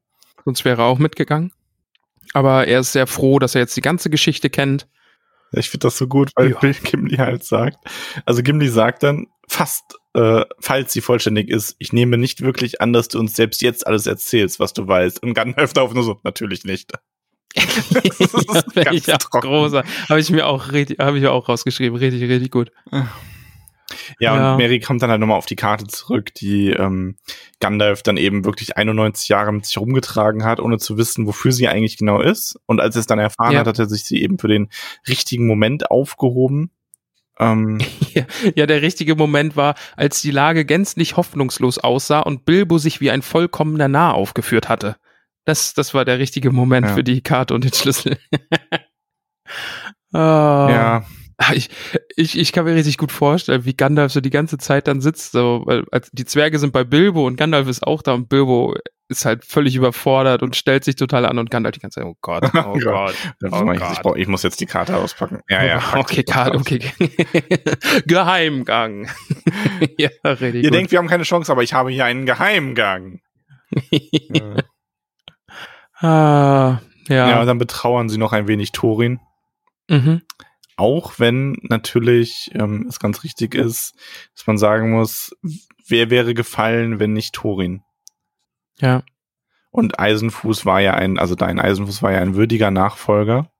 [0.44, 1.52] sonst wäre er auch mitgegangen.
[2.34, 4.86] Aber er ist sehr froh, dass er jetzt die ganze Geschichte kennt.
[5.52, 6.58] Ich finde das so gut, weil Ja.
[6.58, 7.78] Bill Gimli halt sagt.
[8.26, 9.82] Also Gimli sagt dann fast,
[10.14, 13.86] äh, falls sie vollständig ist, ich nehme nicht wirklich an, dass du uns selbst jetzt
[13.86, 15.22] alles erzählst, was du weißt.
[15.22, 16.92] Und Gandalf darauf nur so, natürlich nicht.
[17.54, 19.46] ist ja, ganz ich auch trocken.
[19.48, 19.84] großer.
[20.08, 21.98] Habe ich mir auch richtig, habe ich mir auch rausgeschrieben.
[21.98, 22.70] Richtig, richtig gut.
[24.20, 24.52] Ja, Ja.
[24.52, 27.16] und Mary kommt dann halt nochmal auf die Karte zurück, die ähm,
[27.60, 31.68] Gandalf dann eben wirklich 91 Jahre mit sich rumgetragen hat, ohne zu wissen, wofür sie
[31.68, 32.58] eigentlich genau ist.
[32.66, 33.60] Und als er es dann erfahren Ja.
[33.60, 34.68] hat, hat er sich sie eben für den
[35.08, 36.70] richtigen Moment aufgehoben.
[37.38, 37.78] Ähm,
[38.14, 38.24] Ja,
[38.54, 43.10] ja, der richtige Moment war, als die Lage gänzlich hoffnungslos aussah und Bilbo sich wie
[43.10, 44.96] ein vollkommener Narr aufgeführt hatte.
[45.46, 46.94] Das, das war der richtige Moment Ja.
[46.94, 48.18] für die Karte und den Schlüssel.
[50.14, 50.68] Ah.
[50.70, 51.04] ja,
[51.54, 51.70] Ich,
[52.16, 55.32] ich, ich kann mir richtig gut vorstellen, wie Gandalf so die ganze Zeit dann sitzt,
[55.32, 58.74] so, weil die Zwerge sind bei Bilbo und Gandalf ist auch da und Bilbo
[59.08, 62.16] ist halt völlig überfordert und stellt sich total an und Gandalf die ganze Zeit, oh
[62.20, 64.02] Gott, oh Gott, oh ich, ich, Gott.
[64.02, 65.40] brauch, ich muss jetzt die Karte auspacken.
[65.48, 65.82] Ja, ja.
[65.96, 66.56] okay, aus.
[66.56, 66.80] okay.
[68.06, 69.08] Geheimgang.
[69.98, 70.74] ja, richtig Ihr gut.
[70.74, 73.20] denkt, wir haben keine Chance, aber ich habe hier einen Geheimgang.
[73.90, 74.56] ja.
[75.98, 77.28] ah, ja.
[77.28, 79.20] ja, dann betrauern sie noch ein wenig Thorin.
[79.88, 80.22] mhm.
[80.82, 83.94] Auch wenn natürlich ähm, es ganz richtig ist,
[84.34, 85.30] dass man sagen muss,
[85.86, 87.82] wer wäre gefallen, wenn nicht Thorin?
[88.80, 89.04] ja.
[89.70, 93.52] Und Eisenfuß war ja ein, also dein Eisenfuß war ja ein würdiger Nachfolger.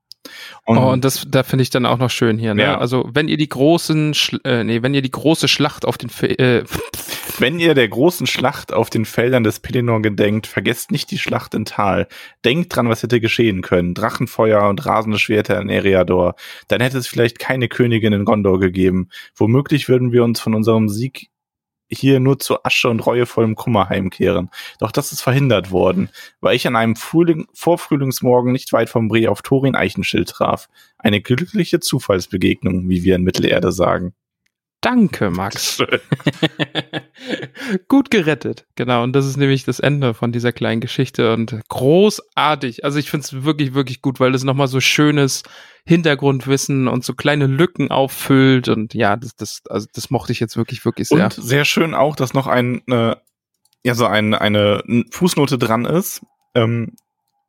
[0.65, 2.63] Und, oh, und das, da finde ich dann auch noch schön hier, ne?
[2.63, 2.79] Ja.
[2.79, 6.09] Also, wenn ihr die großen, Schl äh, nee, wenn ihr die große Schlacht auf den,
[6.09, 6.65] Fe äh,
[7.39, 11.55] wenn ihr der großen Schlacht auf den Feldern des Pelennor gedenkt, vergesst nicht die Schlacht
[11.55, 12.07] in Tal.
[12.45, 13.95] Denkt dran, was hätte geschehen können.
[13.95, 16.37] Drachenfeuer und rasende Schwerter in Eriador.
[16.69, 19.09] Dann hätte es vielleicht keine Königin in Gondor gegeben.
[19.35, 21.32] Womöglich würden wir uns von unserem Sieg
[21.93, 24.51] hier nur zu Asche und reuevollem Kummer heimkehren.
[24.79, 26.09] Doch das ist verhindert worden,
[26.41, 30.69] weil ich an einem Frühling, Vorfrühlingsmorgen nicht weit vom Bree auf Thorin Eichenschild traf.
[30.99, 34.15] Eine glückliche Zufallsbegegnung, wie wir in Mittelerde sagen.
[34.81, 35.79] danke, Max.
[37.89, 38.67] Gut gerettet.
[38.75, 39.03] Genau.
[39.03, 42.85] Und das ist nämlich das Ende von dieser kleinen Geschichte und großartig.
[42.85, 45.43] Also ich finde es wirklich, wirklich gut, weil das nochmal so schönes
[45.85, 48.69] Hintergrundwissen und so kleine Lücken auffüllt.
[48.69, 51.25] Und ja, das, das, also das mochte ich jetzt wirklich, wirklich sehr.
[51.25, 53.17] Und sehr schön auch, dass noch ein, äh,
[53.85, 56.23] ja, so ein, eine Fußnote dran ist,
[56.55, 56.95] ähm,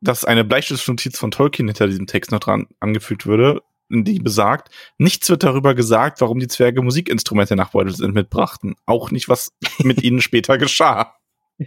[0.00, 5.28] dass eine Bleistiftnotiz von Tolkien hinter diesem Text noch dran angefügt würde, die besagt, nichts
[5.28, 8.74] wird darüber gesagt, warum die Zwerge Musikinstrumente nach Beutelsend mitbrachten.
[8.86, 11.14] Auch nicht, was mit ihnen später geschah.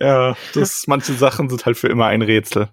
[0.00, 2.70] Ja, das, manche Sachen sind halt für immer ein Rätsel.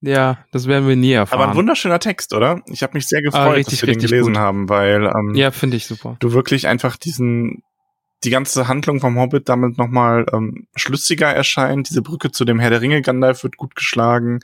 [0.00, 1.40] Ja, das werden wir nie erfahren.
[1.42, 2.60] Aber ein wunderschöner Text, oder?
[2.66, 4.36] Ich habe mich sehr gefreut, Ah, richtig, dass wir den gelesen gut.
[4.42, 6.16] haben, weil ähm, ja, finde ich super.
[6.20, 7.62] du wirklich einfach diesen
[8.24, 11.90] die ganze Handlung vom Hobbit damit nochmal ähm, schlüssiger erscheint.
[11.90, 14.40] Diese Brücke zu dem Herr der Ringe Gandalf wird gut geschlagen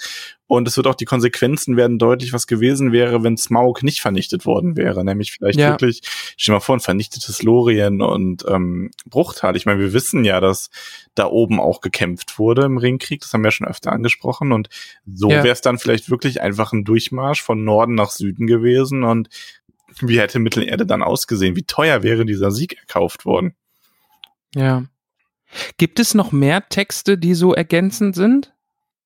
[0.47, 4.45] und es wird auch die Konsequenzen werden deutlich, was gewesen wäre, wenn Smaug nicht vernichtet
[4.45, 5.03] worden wäre.
[5.05, 5.71] Nämlich vielleicht Ja.
[5.71, 6.03] wirklich,
[6.37, 9.57] stell mal vor, ein vernichtetes Lorien und ähm, Bruchtal.
[9.57, 10.69] Ich meine, wir wissen ja, dass
[11.15, 13.23] da oben auch gekämpft wurde im Ringkrieg.
[13.23, 14.53] Das haben wir ja schon öfter angesprochen.
[14.53, 14.69] Und
[15.13, 15.43] so Ja.
[15.43, 19.31] wäre es dann vielleicht wirklich einfach ein Durchmarsch von Norden nach Süden gewesen und
[20.01, 21.57] wie hätte Mittelerde dann ausgesehen?
[21.57, 23.55] Wie teuer wäre dieser Sieg erkauft worden?
[24.55, 24.85] Ja.
[25.77, 28.55] Gibt es noch mehr Texte, die so ergänzend sind?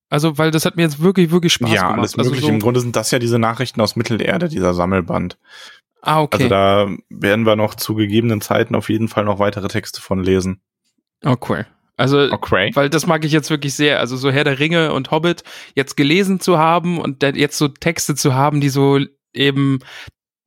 [0.09, 1.99] Also, weil das hat mir jetzt wirklich, wirklich Spaß ja, gemacht.
[1.99, 2.47] alles also mögliche.
[2.47, 5.39] so, Im Grunde sind das ja diese Nachrichten aus Mittelerde, dieser Sammelband.
[6.03, 6.37] Ah, okay.
[6.37, 10.23] Also da werden wir noch zu gegebenen Zeiten auf jeden Fall noch weitere Texte von
[10.23, 10.61] lesen.
[11.25, 11.65] okay.
[11.99, 12.71] Also, Okay.
[12.75, 13.99] weil das mag ich jetzt wirklich sehr.
[14.01, 15.43] Also, so Herr der Ringe und Hobbit
[15.75, 19.01] jetzt gelesen zu haben und jetzt so Texte zu haben, die so
[19.33, 19.79] eben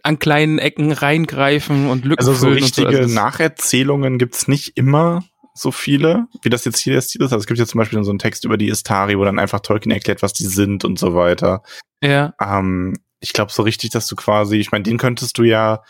[0.03, 2.97] an kleinen Ecken reingreifen und Lücken Also so richtige so.
[2.97, 5.23] Also, es- Nacherzählungen gibt's nicht immer
[5.53, 7.33] so viele, wie das jetzt hier der Stil ist.
[7.33, 9.59] Also es gibt ja zum Beispiel so einen Text über die Istari, wo dann einfach
[9.59, 11.63] Tolkien erklärt, was die sind und so weiter.
[12.01, 15.83] ja, Ähm, ich glaube so richtig, dass du quasi, ich meine, den könntest du ja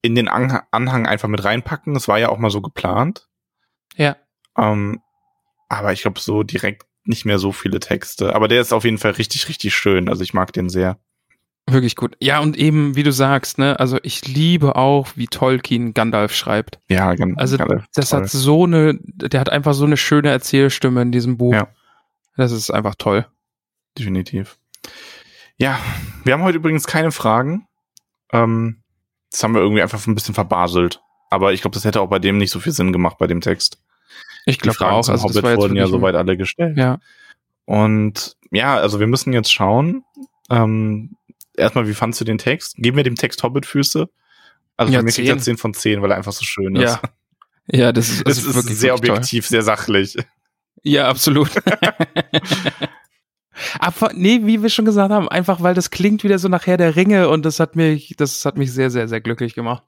[0.00, 1.92] in den Anhang, Anhang einfach mit reinpacken.
[1.92, 3.28] Das war ja auch mal so geplant.
[3.96, 4.16] ja.
[4.56, 5.00] Ähm,
[5.68, 8.34] aber ich glaube so direkt nicht mehr so viele Texte.
[8.34, 10.08] Aber der ist auf jeden Fall richtig, richtig schön.
[10.08, 10.98] Also ich mag den sehr.
[11.70, 12.16] Wirklich gut.
[12.20, 16.78] Ja, und eben, wie du sagst, ne, also ich liebe auch, wie Tolkien Gandalf schreibt.
[16.88, 18.22] Ja, ganz Also ganz das toll.
[18.22, 21.54] hat so eine, der hat einfach so eine schöne Erzählstimme in diesem Buch.
[21.54, 21.68] Ja.
[22.36, 23.26] Das ist einfach toll.
[23.98, 24.58] definitiv.
[25.58, 25.78] Ja,
[26.24, 27.66] wir haben heute übrigens keine Fragen.
[28.32, 28.82] Ähm,
[29.30, 31.00] das haben wir irgendwie einfach ein bisschen verbaselt.
[31.30, 33.40] Aber ich glaube, das hätte auch bei dem nicht so viel Sinn gemacht, bei dem
[33.40, 33.78] Text.
[34.46, 35.02] Ich glaube auch.
[35.02, 36.76] zum Also das Hobbit war jetzt wurden ja soweit alle gestellt.
[36.76, 36.98] Ja.
[37.64, 40.04] Und ja, also wir müssen jetzt schauen.
[40.50, 41.16] Ähm,
[41.56, 42.76] erstmal, wie fandst du den Text?
[42.76, 44.08] Geben wir dem Text Hobbit-Füße?
[44.76, 45.42] Also Ja, für mich kriegt er 10.
[45.42, 46.82] 10 von 10, weil er einfach so schön ist.
[46.82, 47.00] Ja.
[47.68, 49.16] Ja, das ist, Es das ist wirklich, sehr wirklich toll.
[49.18, 50.16] objektiv, sehr sachlich.
[50.82, 51.50] Ja, absolut.
[53.78, 56.96] Aber nee, wie wir schon gesagt haben, einfach weil das klingt wieder so nachher der
[56.96, 59.84] Ringe und das hat mich, das hat mich sehr, sehr, sehr glücklich gemacht.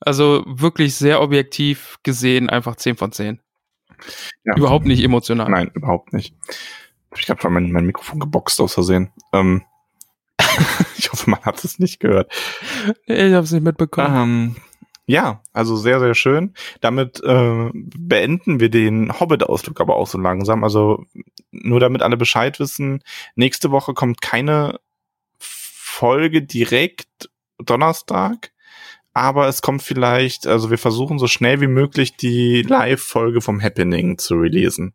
[0.00, 3.40] Also wirklich sehr objektiv gesehen, einfach 10 von 10.
[4.44, 4.56] Ja.
[4.56, 5.48] Überhaupt nicht emotional.
[5.50, 6.34] Nein, überhaupt nicht.
[7.16, 9.12] Ich habe mein, mein Mikrofon geboxt aus Versehen.
[9.32, 9.62] Ähm,
[10.98, 12.32] ich hoffe, man hat es nicht gehört.
[13.06, 14.56] Ich hab's nicht mitbekommen.
[14.56, 14.56] Ähm,
[15.06, 16.54] ja, also sehr, sehr schön.
[16.80, 20.64] Damit äh, beenden wir den Hobbit-Ausflug aber auch so langsam.
[20.64, 21.04] Also
[21.50, 23.02] nur damit alle Bescheid wissen,
[23.34, 24.80] nächste Woche kommt keine
[25.38, 28.52] Folge direkt Donnerstag,
[29.12, 34.18] aber es kommt vielleicht, also wir versuchen so schnell wie möglich die Live-Folge vom Happening
[34.18, 34.94] zu releasen.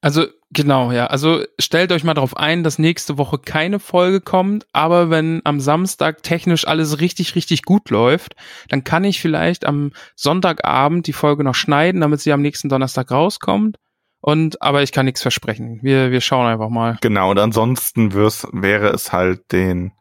[0.00, 1.06] Also genau, ja.
[1.08, 5.60] Also stellt euch mal darauf ein, dass nächste Woche keine Folge kommt, aber wenn am
[5.60, 8.34] Samstag technisch alles richtig, richtig gut läuft,
[8.68, 13.10] dann kann ich vielleicht am Sonntagabend die Folge noch schneiden, damit sie am nächsten Donnerstag
[13.10, 13.76] rauskommt.
[14.20, 15.80] Und aber ich kann nichts versprechen.
[15.82, 16.96] Wir, wir schauen einfach mal.
[17.02, 19.92] Genau, und ansonsten wäre es halt den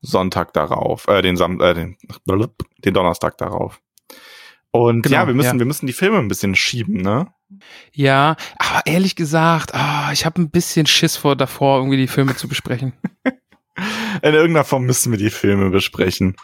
[0.00, 1.96] Sonntag darauf, äh, den, Sam äh, den,
[2.84, 3.80] den Donnerstag darauf.
[4.76, 5.58] Und Genau, ja, wir müssen, ja.
[5.58, 7.28] wir müssen die Filme ein bisschen schieben, ne?
[7.92, 12.36] Ja, aber ehrlich gesagt, ah, ich habe ein bisschen Schiss vor davor, irgendwie die Filme
[12.36, 12.92] zu besprechen.
[14.22, 16.36] In irgendeiner Form müssen wir die Filme besprechen.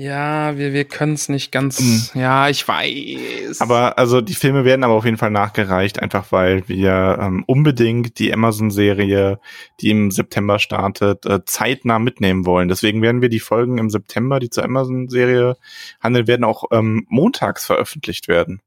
[0.00, 2.12] Ja, wir, wir können es nicht ganz.
[2.14, 3.60] Ja, ich weiß.
[3.60, 8.20] Aber also die Filme werden aber auf jeden Fall nachgereicht, einfach weil wir ähm, unbedingt
[8.20, 9.40] die Amazon-Serie,
[9.80, 12.68] die im September startet, äh, zeitnah mitnehmen wollen.
[12.68, 15.56] Deswegen werden wir die Folgen im September, die zur Amazon-Serie
[16.00, 18.60] handeln, werden auch ähm, montags veröffentlicht werden.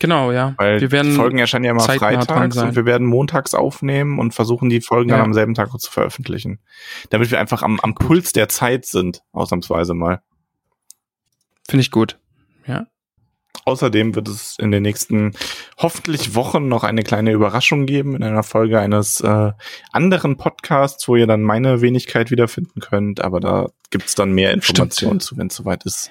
[0.00, 0.54] Genau, ja.
[0.56, 4.34] Weil wir werden die Folgen erscheinen ja immer freitags und wir werden montags aufnehmen und
[4.34, 5.16] versuchen, die Folgen Ja.
[5.16, 6.60] dann am selben Tag auch zu veröffentlichen.
[7.10, 10.22] Damit wir einfach am, am Puls der Zeit sind, ausnahmsweise mal.
[11.68, 12.18] Finde ich gut.
[12.66, 12.86] Ja.
[13.66, 15.32] Außerdem wird es in den nächsten
[15.78, 19.52] hoffentlich Wochen noch eine kleine Überraschung geben in einer Folge eines äh,
[19.90, 23.22] anderen Podcasts, wo ihr dann meine Wenigkeit wiederfinden könnt.
[23.22, 26.10] Aber da gibt's dann mehr Informationen zu, wenn es soweit ist.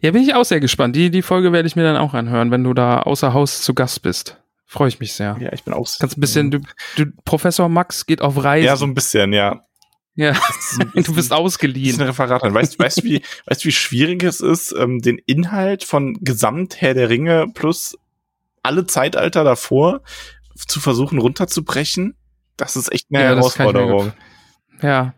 [0.00, 0.96] Ja, bin ich auch sehr gespannt.
[0.96, 3.74] Die, die Folge werde ich mir dann auch anhören, wenn du da außer Haus zu
[3.74, 4.40] Gast bist.
[4.66, 5.36] Freue ich mich sehr.
[5.40, 5.88] Ja, ich bin auch.
[5.98, 6.60] Kannst ein bisschen, du,
[6.96, 8.66] du, Professor Max geht auf Reisen.
[8.66, 9.62] Ja, so ein bisschen, ja.
[10.14, 10.32] ja.
[10.94, 12.00] Du bist ist ein ausgeliehen.
[12.00, 12.42] Referat.
[12.42, 16.80] Weißt, weißt, du, wie, weißt du, wie schwierig es ist, ähm, den Inhalt von Gesamt
[16.80, 17.96] Herr der Ringe plus
[18.62, 20.00] alle Zeitalter davor
[20.56, 22.16] zu versuchen runterzubrechen?
[22.56, 24.12] Das ist echt eine Ja, Herausforderung.
[24.82, 25.14] Ja.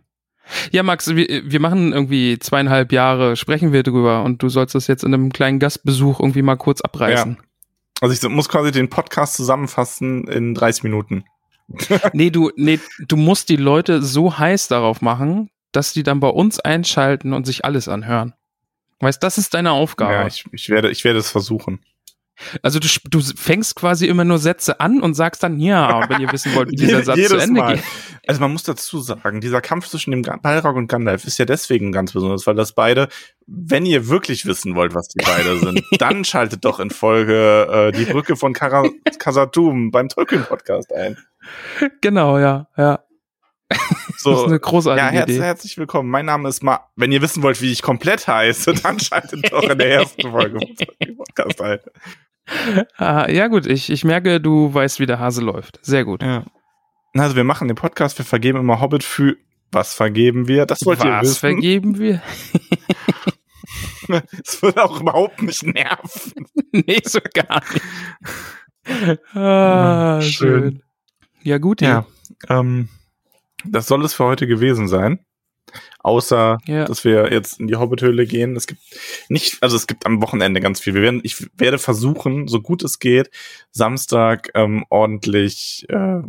[0.71, 4.87] Ja, Max, wir, wir machen irgendwie zweieinhalb Jahre, sprechen wir drüber und du sollst das
[4.87, 7.39] jetzt in einem kleinen Gastbesuch irgendwie mal kurz abreißen.
[8.01, 11.25] Also ich muss quasi den Podcast zusammenfassen in 30 Minuten.
[12.13, 12.79] Nee, du, nee,
[13.09, 17.45] du musst die Leute so heiß darauf machen, dass die dann bei uns einschalten und
[17.45, 18.35] sich alles anhören.
[19.01, 20.13] Weißt, das ist deine Aufgabe.
[20.13, 21.81] Ja, ich, ich werde, ich werde es versuchen.
[22.63, 26.33] also du, du fängst quasi immer nur Sätze an und sagst dann ja, wenn ihr
[26.33, 27.75] wissen wollt, wie dieser Satz zu Ende Mal.
[27.75, 27.85] geht.
[28.27, 31.93] Also man muss dazu sagen, dieser Kampf zwischen dem Balrog und Gandalf ist ja deswegen
[31.93, 33.09] ganz besonders, weil das beide,
[33.47, 37.93] wenn ihr wirklich wissen wollt, was die beide sind, dann schaltet doch in Folge äh,
[37.93, 38.89] die Brücke von Kara
[39.21, 41.17] Kasatum beim Tolkien-Podcast ein.
[42.01, 43.01] Genau, ja, ja.
[44.19, 45.43] So, Das ist eine großartige ja, herz, Idee.
[45.43, 46.11] herzlich willkommen.
[46.11, 46.89] Mein Name ist Ma.
[46.97, 50.59] Wenn ihr wissen wollt, wie ich komplett heiße, dann schaltet doch in der ersten Folge
[50.59, 51.79] vom Tolkien-Podcast ein.
[52.97, 55.79] Ah, ja gut, ich, ich merke, du weißt, wie der Hase läuft.
[55.83, 56.23] Sehr gut.
[56.23, 56.45] Ja.
[57.19, 59.37] Also wir machen den Podcast, wir vergeben immer Hobbit für
[59.73, 60.65] was vergeben wir?
[60.65, 61.39] Das wollt ihr Was wissen.
[61.41, 62.23] vergeben wir?
[64.45, 66.47] Es wird auch überhaupt nicht nerven.
[66.73, 69.19] nee, so gar nicht.
[69.35, 70.31] Ah, Schön.
[70.63, 70.83] schön.
[71.43, 72.07] Ja, gut, Ja.
[72.49, 72.89] Ähm,
[73.65, 75.19] das soll es für heute gewesen sein.
[75.99, 76.85] Außer, Ja.
[76.85, 78.55] dass wir jetzt in die Hobbithöhle gehen.
[78.55, 78.81] Es gibt
[79.29, 80.95] nicht, also es gibt am Wochenende ganz viel.
[80.95, 83.29] Wir werden, ich werde versuchen, so gut es geht,
[83.73, 86.21] Samstag ähm, ordentlich äh,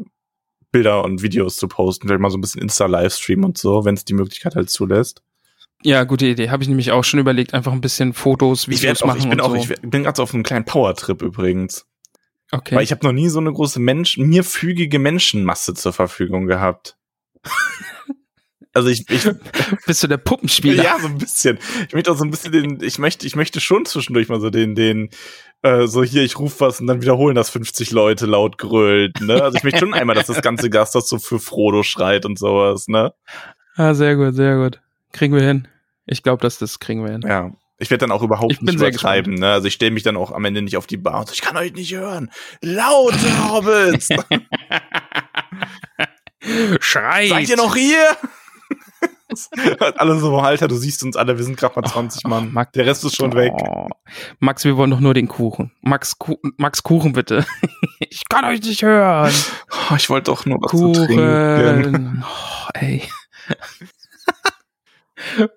[0.72, 2.08] Bilder und Videos zu posten.
[2.08, 5.22] Vielleicht mal so ein bisschen Insta-Livestream und so, wenn es die Möglichkeit halt zulässt.
[5.84, 6.50] Ja, gute Idee.
[6.50, 9.20] Habe ich nämlich auch schon überlegt, einfach ein bisschen Fotos, Ich, Videos werd auch, machen
[9.20, 9.56] ich bin und auch, so.
[9.56, 11.86] ich bin gerade auf einem kleinen Power-Trip übrigens.
[12.52, 12.76] okay.
[12.76, 16.98] Weil ich habe noch nie so eine große Mensch, mir fügige Menschenmasse zur Verfügung gehabt.
[18.74, 19.28] Also ich, ich
[19.88, 20.84] Bist du der Puppenspieler?
[20.84, 21.58] ja, so ein bisschen.
[21.88, 24.52] Ich möchte auch so ein bisschen den, ich möchte, ich möchte schon zwischendurch mal so
[24.52, 25.10] den, den,
[25.62, 29.42] äh, so hier, ich rufe was und dann wiederholen das 50 Leute laut grölt, ne?
[29.42, 32.88] Also ich möchte schon einmal, dass das ganze Gasthaus so für Frodo schreit und sowas,
[32.88, 33.14] ne?
[33.76, 34.82] Ah, sehr gut, sehr gut.
[35.14, 35.68] Kriegen wir hin.
[36.06, 37.22] Ich glaube, dass das kriegen wir hin.
[37.28, 37.52] Ja.
[37.80, 39.52] Ich werde dann auch überhaupt Ich nicht übertreiben, ne?
[39.52, 41.42] Also ich stelle mich dann auch am Ende nicht auf die Bar und so, ich
[41.42, 42.32] kann euch nicht hören.
[42.62, 44.10] Laute Hobbits!
[46.80, 47.30] Schreit!
[47.30, 48.18] Seid ihr noch hier?
[49.98, 52.54] alle so, Alter, du siehst uns alle, wir sind gerade mal 20 Mann.
[52.54, 53.52] Max- Der Rest ist schon weg.
[53.62, 53.88] Oh.
[54.40, 55.72] Max, wir wollen doch nur den Kuchen.
[55.82, 57.46] Max, Ku Max Kuchen bitte.
[58.00, 59.34] ich kann euch nicht hören.
[59.92, 61.84] Oh, ich wollte doch nur was zu trinken.
[61.92, 62.24] Kuchen.
[62.26, 63.04] Oh, ey.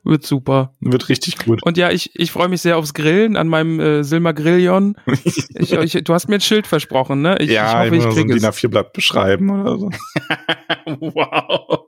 [0.05, 0.75] Wird super.
[0.81, 1.62] Wird richtig gut.
[1.64, 4.97] Und ja, ich, ich freue mich sehr aufs Grillen an meinem äh, Silmer Grillion.
[5.25, 7.37] Ich, ich, du hast mir ein Schild versprochen, ne?
[7.41, 8.57] Ich, ja, ich hoffe, ich muss so ein kriege DIN es.
[8.57, 9.91] A4-Blatt beschreiben oder so.
[10.87, 11.87] wow.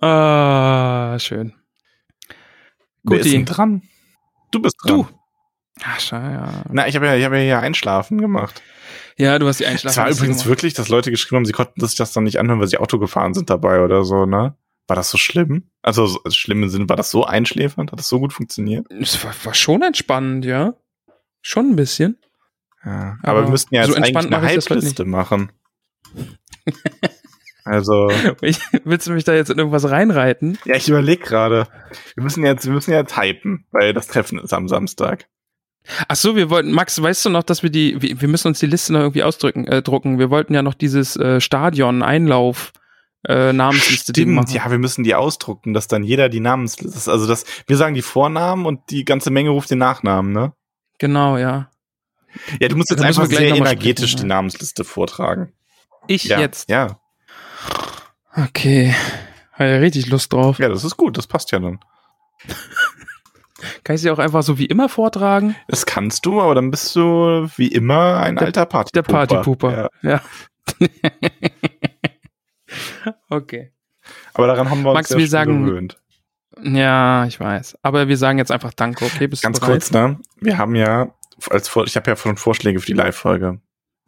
[0.00, 1.54] Ah, schön.
[2.28, 2.36] Ist
[3.04, 3.30] Guti.
[3.30, 3.82] denn dran?
[4.50, 4.96] Du bist dran.
[4.96, 5.08] Du.
[5.82, 6.64] Ach, schau, ja.
[6.70, 8.62] Na, ich habe ja, ich habe ja hier Einschlafen gemacht.
[9.16, 9.96] Ja, du hast die Es Einschlafen.
[9.98, 12.68] war übrigens wirklich, dass Leute geschrieben haben, sie konnten sich das dann nicht anhören, weil
[12.68, 14.56] sie Auto gefahren sind dabei oder so, ne?
[14.86, 15.70] War das so schlimm?
[15.82, 17.92] Also, so, also schlimm im Sinne, war das so einschläfernd?
[17.92, 18.86] Hat das so gut funktioniert?
[18.90, 20.74] Es war, war schon entspannend, ja.
[21.42, 22.18] Schon ein bisschen.
[22.84, 23.16] Ja.
[23.22, 25.52] Aber, Aber wir müssten ja so jetzt eigentlich entspannt eine Hype-Liste machen.
[27.64, 28.10] also,
[28.42, 30.58] Ich, willst du mich da jetzt in irgendwas reinreiten?
[30.64, 31.66] ja, ich überlege gerade.
[32.14, 35.26] Wir müssen jetzt, wir müssen jetzt hypen, weil das Treffen ist am Samstag.
[36.08, 38.60] Ach so, wir wollten, Max, weißt du noch, dass wir die, wir, wir müssen uns
[38.60, 40.18] die Liste noch irgendwie ausdrücken, äh, drucken.
[40.18, 42.72] Wir wollten ja noch dieses äh, Stadion Einlauf
[43.26, 44.50] äh, Namensliste Stimmt, machen.
[44.52, 48.02] ja, wir müssen die ausdrucken, dass dann jeder die Namensliste, also das, wir sagen die
[48.02, 50.52] Vornamen und die ganze Menge ruft den Nachnamen, ne?
[50.98, 51.70] Genau, ja.
[52.60, 54.28] Ja, du musst jetzt einfach sehr energetisch sprechen, die.
[54.28, 55.52] Namensliste vortragen.
[56.06, 56.70] Ich Ja, jetzt.
[56.70, 56.99] Ja,
[58.36, 58.94] Okay.
[59.52, 60.58] Habe ja richtig Lust drauf.
[60.58, 61.80] ja, das ist gut, das passt ja dann.
[63.84, 65.54] Kann ich sie auch einfach so wie immer vortragen?
[65.68, 69.26] Das kannst du, aber dann bist du wie immer ein Der- alter Der Partypuper.
[69.26, 69.90] Partypuper.
[70.02, 70.10] Ja.
[70.10, 70.22] Ja.
[73.28, 73.72] okay.
[74.34, 75.98] Aber daran haben wir uns Max, ja wir sagen- gewöhnt.
[76.62, 77.78] Ja, ich weiß.
[77.82, 79.26] Aber wir sagen jetzt einfach Danke, okay?
[79.26, 80.18] Bist Ganz kurz, ne?
[80.40, 81.08] Wir haben ja
[81.48, 83.60] als ich habe ja schon Vorschläge für die Live-Folge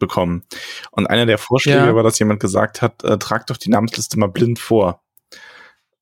[0.02, 0.44] bekommen.
[0.90, 1.94] Und einer der Vorschläge Ja.
[1.94, 5.02] war, dass jemand gesagt hat, äh, trag doch die Namensliste mal blind vor.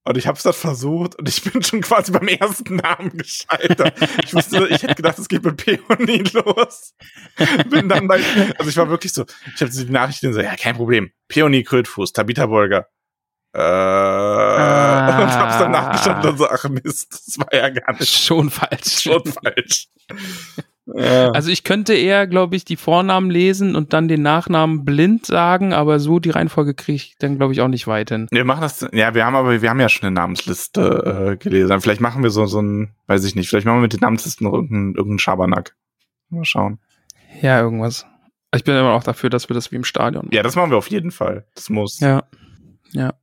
[0.03, 3.95] Und ich habe es dann versucht und ich bin schon quasi beim ersten Namen gescheitert.
[4.25, 6.95] Ich wusste, ich hätte gedacht, es geht mit Peony los.
[7.69, 8.21] Bin dann bei,
[8.59, 9.25] also ich war wirklich so,
[9.55, 11.11] ich habe die Nachrichten so, ja, kein Problem.
[11.29, 12.89] Peony Krötfuß, Tabitha Bolger.
[13.53, 13.63] Äh, und
[15.33, 19.03] hab's dann nachgeschaut und so, ach Mist, das war ja gar nicht Schon falsch.
[19.03, 19.89] schon falsch.
[20.95, 21.31] Ja.
[21.31, 25.73] Also ich könnte eher, glaube ich, die Vornamen lesen und dann den Nachnamen blind sagen,
[25.73, 28.27] aber so die Reihenfolge kriege ich dann, glaube ich, auch nicht weit hin.
[28.31, 31.81] Wir machen das, ja, wir haben aber, wir haben ja schon eine Namensliste äh, gelesen.
[31.81, 34.47] Vielleicht machen wir so, so ein, weiß ich nicht, vielleicht machen wir mit den Namenslisten
[34.47, 35.77] noch irgendeinen, irgendeinen Schabernack.
[36.31, 36.79] Mal schauen.
[37.43, 38.07] Ja, irgendwas.
[38.55, 40.35] Ich bin immer auch dafür, dass wir das wie im Stadion machen.
[40.35, 41.47] Ja, das machen wir auf jeden Fall.
[41.55, 42.01] Das muss.
[42.01, 42.25] Ja.
[42.93, 43.15] Ja.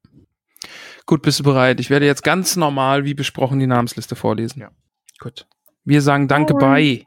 [1.06, 1.80] Gut, bist du bereit?
[1.80, 4.62] Ich werde jetzt ganz normal, wie besprochen, die Namensliste vorlesen.
[4.62, 4.72] Ja.
[5.20, 5.48] Gut.
[5.84, 7.07] Wir sagen Danke bei.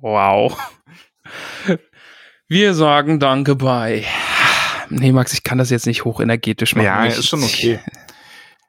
[0.00, 0.56] Wow.
[2.48, 4.04] Wir sagen Danke bei.
[4.90, 6.84] Nee, Max, ich kann das jetzt nicht hochtenergetisch machen.
[6.84, 7.80] Ja, ich, ist schon okay.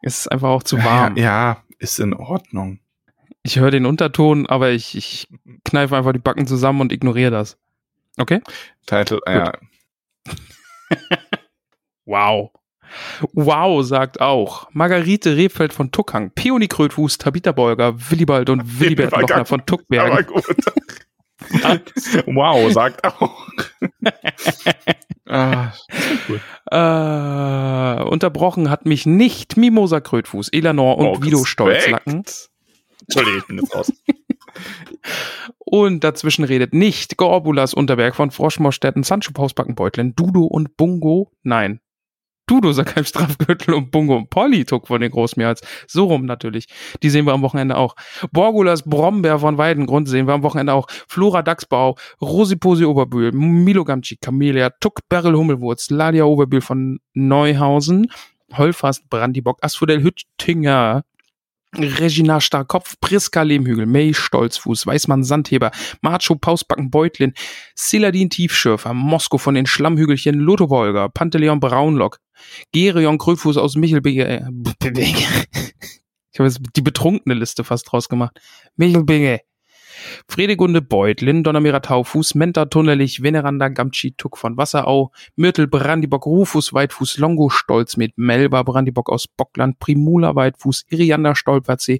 [0.01, 1.17] Es ist einfach auch zu warm.
[1.17, 2.79] Ja, ja, ist in Ordnung.
[3.41, 5.27] Ich höre den Unterton, aber ich, ich
[5.63, 7.57] kneife einfach die Backen zusammen und ignoriere das.
[8.17, 8.41] Okay?
[8.85, 9.53] Title, ja.
[12.05, 12.51] Wow.
[13.33, 19.45] Wow, sagt auch Margarete Rebfeld von Tuckhang, Peony Krötfuß, Tabitha Bolger, Willibald und Willibert Lochner
[19.45, 20.45] von gut.
[22.25, 23.47] wow, sagt auch.
[25.27, 25.71] ah,
[26.71, 31.47] Äh, unterbrochen hat mich nicht Mimosa Krötfuß, Elanor und oh, Respekt.
[31.47, 32.23] Stolzlacken.
[33.01, 33.93] Entschuldige, ich bin jetzt raus.
[35.59, 41.31] Und dazwischen redet nicht Gorbulas Unterberg von Froschmorstetten, Sancho Pausbacken Beutlin, Dudo und Bungo.
[41.43, 41.81] Nein.
[42.47, 45.61] Dudo Sakai Strafgürtel und Bungo und Polly Tuck von den Großmehrheits.
[45.87, 46.67] So rum natürlich.
[47.01, 47.95] Die sehen wir am Wochenende auch.
[48.31, 50.87] Borgulas Brombeer von Weidengrund sehen wir am Wochenende auch.
[51.07, 58.11] Flora Dachsbau, Rosiposi Oberbühl, Milo Gamci, Camellia, Tuck Beryl Hummelwurz, Ladia Oberbühl von Neuhausen,
[58.53, 61.03] Holfast Brandibock, Asphodel Hüttinger,
[61.77, 65.71] Regina Starkopf, Priska Lehmhügel, May Stolzfuß, Weißmann Sandheber,
[66.01, 67.33] Macho Pausbacken Beutlin,
[67.75, 72.19] Siladin Tiefschürfer, Mosko von den Schlammhügelchen, Lotto Wolger, Panteleon Braunlock,
[72.71, 74.27] Gerion Kröfuß aus Michelbinge.
[74.27, 74.41] Äh,
[74.99, 78.39] ich habe jetzt die betrunkene Liste fast draus gemacht.
[78.75, 79.41] Michelbinge.
[80.27, 87.17] Fredegunde Beutlin, Donnermeer Taufuß, Menta Tunnelich, Veneranda Gamtschi Tuck von Wasserau, Myrtel Brandibock Rufus Weitfuß
[87.17, 91.99] Longo Stolz mit Melba Brandibock aus Bockland, Primula Weitfuß, Irianda Stolpersee,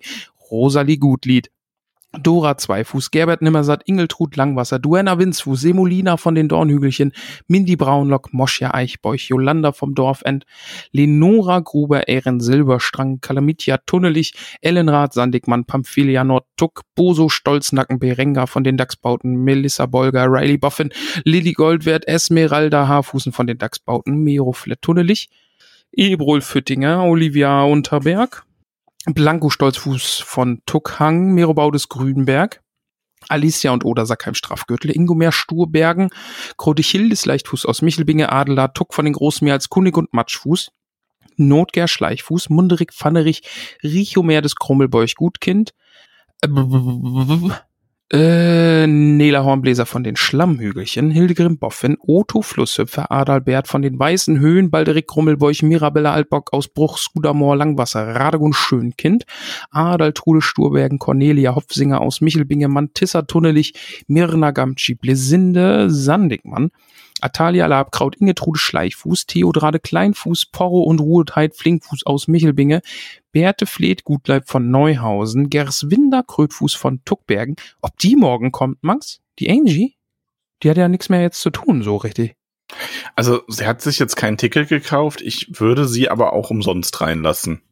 [0.52, 1.50] Rosalie Gutlied.
[2.22, 7.12] Dora Zweifuß, Gerbert Nimmersatt, Ingeltrud Langwasser, Duenna Winzfuß, Semolina von den Dornhügelchen,
[7.48, 10.46] Mindy Braunlock, Moschja Eichbeuch, Jolanda vom Dorfend,
[10.92, 18.78] Lenora Gruber, Ehren Silberstrang, Kalamitia Tunnelich, Ellenrath Sandigmann, Pamphilia Nordtuck, Boso Stolznacken, Berenga von den
[18.78, 20.92] Dachsbauten, Melissa Bolger, Riley Boffin,
[21.24, 25.30] Lilly Goldwert, Esmeralda Haarfußen von den Dachsbauten, Mero Flett Tunnelich,
[25.92, 28.45] Ebrol Füttinger, Olivia Unterberg,
[29.08, 32.62] Blanco Stolzfuß von Tuckhang, Merobaudes Grünberg,
[33.30, 36.10] Alicia und Oda Sackheim Strafgürtel, Ingomer Sturbergen,
[36.58, 40.72] Krodichildes Leichtfuß aus Michelbinge, Adler, Tuck von den Großmeer als Kunig und Matschfuß,
[41.38, 43.44] Notger Schleichfuß, Munderig Pfannerich,
[43.84, 45.74] Richomer des Krummelbeuch Gutkind,
[48.12, 54.70] äh, Nela Hornbläser von den Schlammhügelchen, Hildegrim Boffin, Otto Flusshüpfer, Adalbert von den Weißen Höhen,
[54.70, 59.26] Balderik Grummelbeuch, Mirabella Altbock aus Bruch, Skudamor, Langwasser, Radegun Schönkind,
[59.72, 63.74] Adaltrude Sturbergen, Cornelia Hopfsinger aus Michelbinge, Mantissa Tunnelich,
[64.08, 66.70] Mirna Gamtschi, Blesinde, Sandigmann,
[67.26, 72.82] Atalia Labkraut, Ingetrude Schleichfuß, Theodrade Kleinfuß, Porro und Ruhetheit Flinkfuß aus Michelbinge,
[73.32, 77.56] Berthe Fleet Gutleib von Neuhausen, Gerswinder Krötfuß von Tuckbergen.
[77.82, 79.22] Ob die morgen kommt, Max?
[79.40, 79.96] Die Angie?
[80.62, 82.36] Die hat ja nichts mehr jetzt zu tun, so richtig.
[83.16, 85.22] Also, sie hat sich jetzt kein Ticket gekauft.
[85.22, 87.64] Ich würde sie aber auch umsonst reinlassen.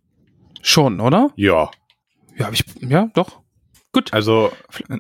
[0.63, 1.31] Schon, oder?
[1.35, 1.69] Ja.
[2.37, 3.42] Ja, ich, ja, doch.
[3.93, 4.11] Gut.
[4.11, 4.51] Also,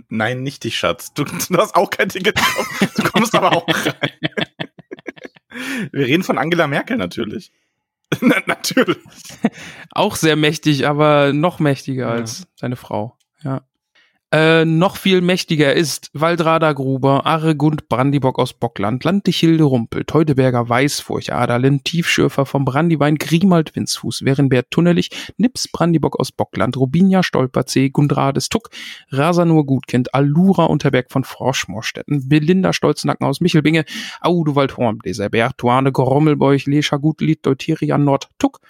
[0.09, 1.13] nein, nicht dich, Schatz.
[1.13, 2.97] Du, du hast auch kein Ticket gekauft.
[2.97, 4.11] Du kommst aber auch rein.
[5.91, 7.51] Wir reden von Angela Merkel natürlich.
[8.21, 8.97] Na, natürlich.
[9.91, 12.13] Auch sehr mächtig, aber noch mächtiger Ja.
[12.13, 13.17] als seine Frau.
[13.41, 13.61] Ja.
[14.33, 21.31] Äh, noch viel mächtiger ist Waldrada Gruber, Aregund Brandibock aus Bockland, Lantichilde Rumpel, Teudeberger Weißfurch,
[21.31, 28.49] Adalin, Tiefschürfer vom Brandiwein, Grimald Winzfuß, Werenbert Tunnelich, Nips Brandibock aus Bockland, Rubinia Stolperzee, Gundrades
[28.49, 28.71] Tuck,
[29.11, 33.85] Rasanur Gutkind, Allura Unterberg von Froschmorstetten, Belinda Stolznacken aus Michelbinge,
[34.19, 38.61] Audewald Hornbläser, Bertuane Grommelbeuch, Lescha Gutlied, Deuterian Nord Tuck,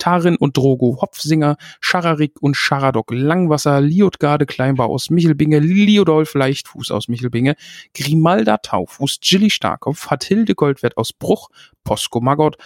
[0.00, 7.06] Tarin und Drogo, Hopfsinger, Schararik und Scharadok, Langwasser, Liotgarde Kleinbau aus Michelbinge, Liodolf Leichtfuß aus
[7.06, 7.54] Michelbinge,
[7.94, 11.50] Grimalda Taufuß, Gilly Starkopf, Hathilde Goldwert aus Bruch,
[11.84, 12.56] Posko Maggot,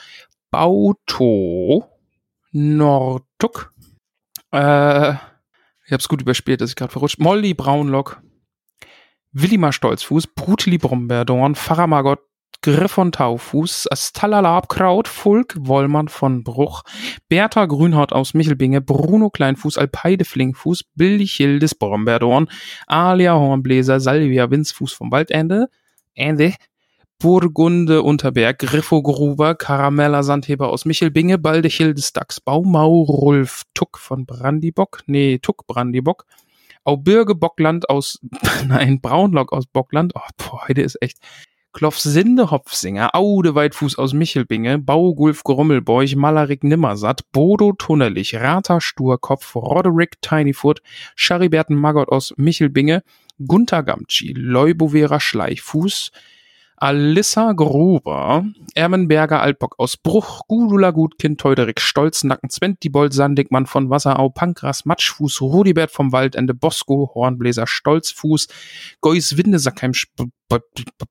[0.51, 1.87] Bauto,
[2.53, 3.72] Nordtuck,
[4.53, 5.14] äh,
[5.87, 8.22] ich hab's gut überspielt, dass ich gerade verrutscht, Molly Braunlock,
[9.32, 12.20] Willimar Stolzfuß, Brutli Brombeerdorn, Pfarrer Margot,
[12.64, 16.80] Griff von Taufuß, Astalla Labkraut, Fulk Wollmann von Bruch,
[17.28, 22.48] Bertha Grünhaut aus Michelbinge, Bruno Kleinfuß, Alpeide Flinkfuß, Billichildes Brombeerdorn,
[22.86, 25.68] Alia Hornbläser, Salvia Winzfuß vom Waldende,
[26.14, 26.54] Ende,
[27.18, 35.38] Burgunde Unterberg, Griffo Gruber, Karamella Sandheber aus Michelbinge, Baldechildes Dachsbau, Maurulf Tuck von Brandibock, nee,
[35.38, 36.24] Tuck Brandibock,
[36.82, 38.20] Aubürge Bockland aus,
[38.66, 41.18] nein, Braunlock aus Bockland, oh, boah, heute ist echt,
[41.74, 50.22] Klopfsinde Hopfsinger, Aude Weitfuß aus Michelbinge, Baugulf Grummelbeuch, Malarik Nimmersatt, Bodo Tunnelich, Rata Sturkopf, Roderick
[50.22, 50.82] Tinyfoot,
[51.16, 53.02] Chariberten Maggot aus Michelbinge,
[53.44, 56.12] Gunther Gamtschi, Leubovera Schleichfuß,
[56.76, 58.44] Alissa Gruber,
[58.74, 65.92] Ermenberger Altbock aus Bruch, Gudula Gutkind, Teuderik Stolznacken, Zwentibold Sandigmann von Wasserau, Pankras Matschfuß, Rudibert
[65.92, 68.48] vom Waldende, Bosco, Hornbläser Stolzfuß,
[69.00, 69.92] Geus Windesackheim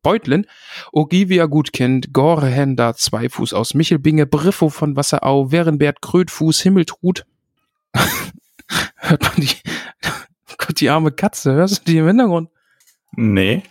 [0.01, 0.45] Beutlin,
[0.91, 7.25] Ogivia Gutkind, Gorehender Zweifuß aus Michelbinge, Briffo von Wasserau, Werenbert Krötfuß, Himmeltrud.
[8.97, 9.49] Hört man die,
[10.57, 12.49] Gott, die arme Katze, hörst du die im Hintergrund?
[13.15, 13.63] Nee.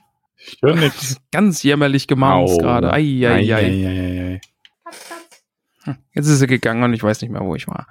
[0.47, 1.17] Ich höre nichts.
[1.31, 2.93] Ganz jämmerlich gemaunzt gerade.
[2.93, 4.41] Ei, ei, ei.
[5.87, 6.01] ei.
[6.15, 7.87] Jetzt ist sie gegangen und ich weiß nicht mehr, wo ich war.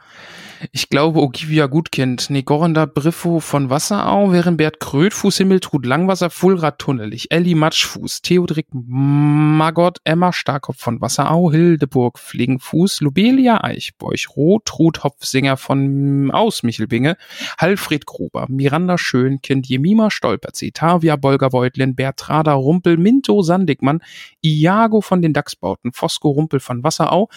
[0.71, 7.55] Ich glaube, Ogivia Gutkind, Negoranda Briffo von Wasserau, Werenbert Krötfuß, Himmeltrud Langwasser, Fulrad Tunnelich, Elli
[7.55, 16.61] Matschfuß, Theodrik Magott, Emma Starkopf von Wasserau, Hildeburg Fliegenfuß, Lobelia Eichbeuch, Rotrud Hopfsinger von aus
[16.61, 17.17] Michelbinge,
[17.57, 24.01] Halfred Gruber, Miranda Schönkind, Jemima Stolperzee, Tavia Bolger-Beutlin, Bertrada Rumpel, Minto Sandigmann,
[24.41, 27.29] Iago von den Dachsbauten, Fosco Rumpel von Wasserau,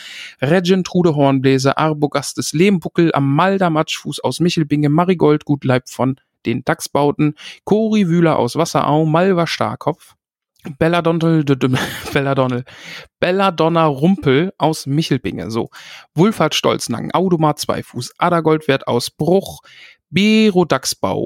[0.43, 7.35] Regentrude Hornbläser, Arbogastes Lehmbuckel, Amalda Matschfuß aus Michelbinge, Marigold Gutleib von den Dachsbauten,
[7.65, 10.15] Cori Wühler aus Wasserau, Malva Starkopf,
[10.79, 11.45] Belladonnel,
[12.13, 12.65] Belladonnel,
[13.21, 15.69] Belladonna Rumpel aus Michelbinge, so.
[16.15, 19.61] Wulfhard Stolznacken, Audomar Zweifuß, Ada Goldwert aus Bruch,
[20.15, 20.65] Bero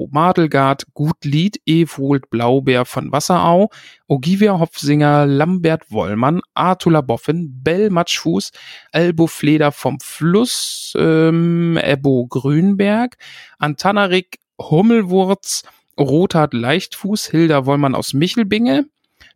[0.09, 3.69] Madelgard, Gutlied, Ewold Blaubeer von Wasserau,
[4.07, 8.51] Ogivia Hopfsinger, Lambert Wollmann, Artula Boffin, Bell Matschfuß,
[8.91, 13.17] Elbo Fleder vom Fluss, ähm, Ebbo Grünberg,
[13.59, 15.63] Antanarik Hummelwurz,
[15.99, 18.85] Rothard Leichtfuß, Hilda Wollmann aus Michelbinge,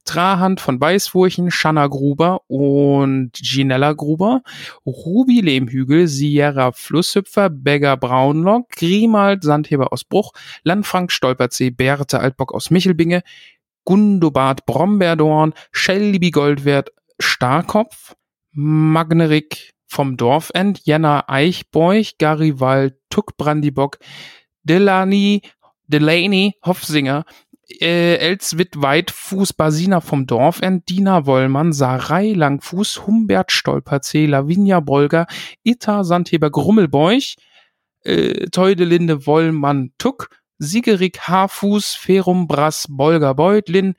[0.06, 4.42] Trahand von Weißfurchen, Shanna Gruber und Ginella Gruber,
[4.86, 10.34] Ruby Lehmhügel, Sierra Flusshüpfer, Beggar Braunlock, Grimald Sandheber aus Bruch,
[10.64, 13.24] Landfrank Stolperzee, Berthe Altbock aus Michelbinge,
[13.86, 18.16] Gundobart Brombeerdorn, Shelby Goldwert Starkopf,
[18.52, 24.00] Magnerik vom Dorfend, Jenna Eichbeuch, Garibald Tuck Brandibock,
[24.64, 25.42] Delaney,
[25.88, 27.26] Delaney Hofsinger,
[27.82, 35.28] äh, Elswit Weitfuß, Basina vom Dorfend, Dina Wollmann, Sarai Langfuß, Humbert Stolperzee, Lavinia Bolger,
[35.64, 37.36] Itta Sandheber Grummelbeuch,
[38.04, 43.96] äh, Teudelinde Wollmann Tuck, Sigerik Haarfuß, Ferum Brass Bolger Beutlin,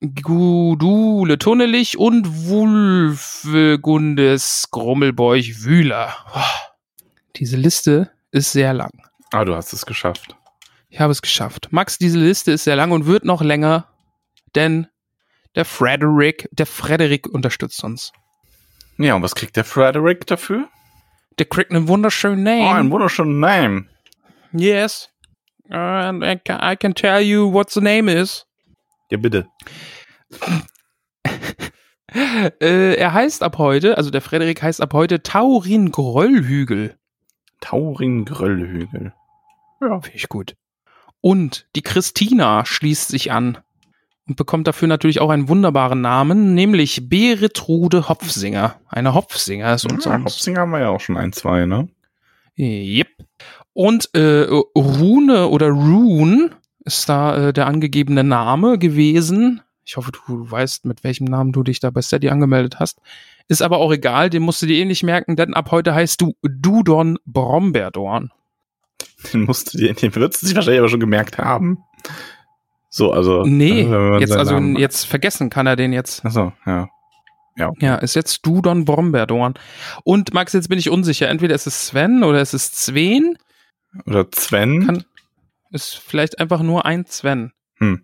[0.00, 6.14] Gudule Tunnelich und Wulfgundes Grummelbeuch Wühler.
[7.36, 8.90] Diese Liste ist sehr lang.
[9.30, 10.36] Ah, du hast es geschafft.
[10.90, 11.68] Ich habe es geschafft.
[11.70, 13.88] Max, diese Liste ist sehr lang und wird noch länger,
[14.54, 14.88] denn
[15.54, 18.12] der Frederick, der Frederick unterstützt uns.
[18.98, 20.68] Ja, und was kriegt der Frederick dafür?
[21.38, 22.74] Der kriegt einen wunderschönen Oh, Name.
[22.78, 23.86] einen wunderschönen Name.
[24.52, 25.08] yes.
[25.70, 28.44] And I can, I can tell you what the name is.
[29.10, 29.46] Ja, bitte.
[32.12, 36.98] Äh, er heißt ab heute, also der Frederik heißt ab heute Taurin Gröllhügel.
[37.60, 39.12] Taurin Gröllhügel.
[39.80, 40.56] Ja, finde ich gut.
[41.20, 43.58] Und die Christina schließt sich an
[44.26, 48.76] und bekommt dafür natürlich auch einen wunderbaren Namen, nämlich Beretrude Hopfsinger.
[48.88, 50.34] Eine Hopfsinger ist uns Ja, sonst.
[50.34, 51.88] Hopsinger haben wir ja auch schon ein, zwei, ne?
[52.56, 53.08] Yep.
[53.72, 54.46] Und äh,
[54.76, 56.50] Rune oder Rune
[56.84, 59.62] ist da äh, der angegebene Name gewesen.
[59.84, 63.00] Ich hoffe, du weißt, mit welchem Namen du dich da bei Steady angemeldet hast.
[63.48, 66.20] Ist aber auch egal, den musst du dir eh nicht merken, denn ab heute heißt
[66.20, 68.30] du Dudon Brombeerdorn.
[69.32, 71.78] Den musst du dir, den würdest du sich wahrscheinlich aber schon gemerkt haben.
[72.88, 73.44] So, also.
[73.44, 76.24] Nee, man jetzt also Namen- jetzt vergessen kann er den jetzt.
[76.24, 76.88] Achso, ja.
[77.78, 79.52] Ja, ist jetzt Dudon Brombeerdorn.
[80.02, 81.28] Und Max, jetzt bin ich unsicher.
[81.28, 83.36] Entweder ist es Sven oder ist es Sven.
[84.06, 84.86] Oder Sven.
[84.86, 85.04] Kann-
[85.70, 87.52] Ist vielleicht einfach nur ein Sven.
[87.76, 88.02] Hm.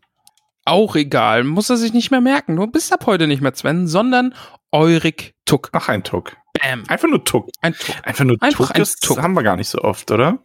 [0.67, 1.43] Auch egal.
[1.45, 2.57] Muss er sich nicht mehr merken.
[2.57, 4.35] Du bist ab heute nicht mehr Sven, sondern
[4.73, 5.71] Eurik Tuck.
[5.73, 6.37] Ach, ein Tuck.
[6.61, 6.85] Bam.
[6.89, 7.49] Einfach nur Tuck.
[7.63, 7.95] Ein Tuck.
[8.03, 9.23] Einfach nur Einfach Tuck ein Tuck.
[9.23, 10.39] haben wir gar nicht so oft, oder?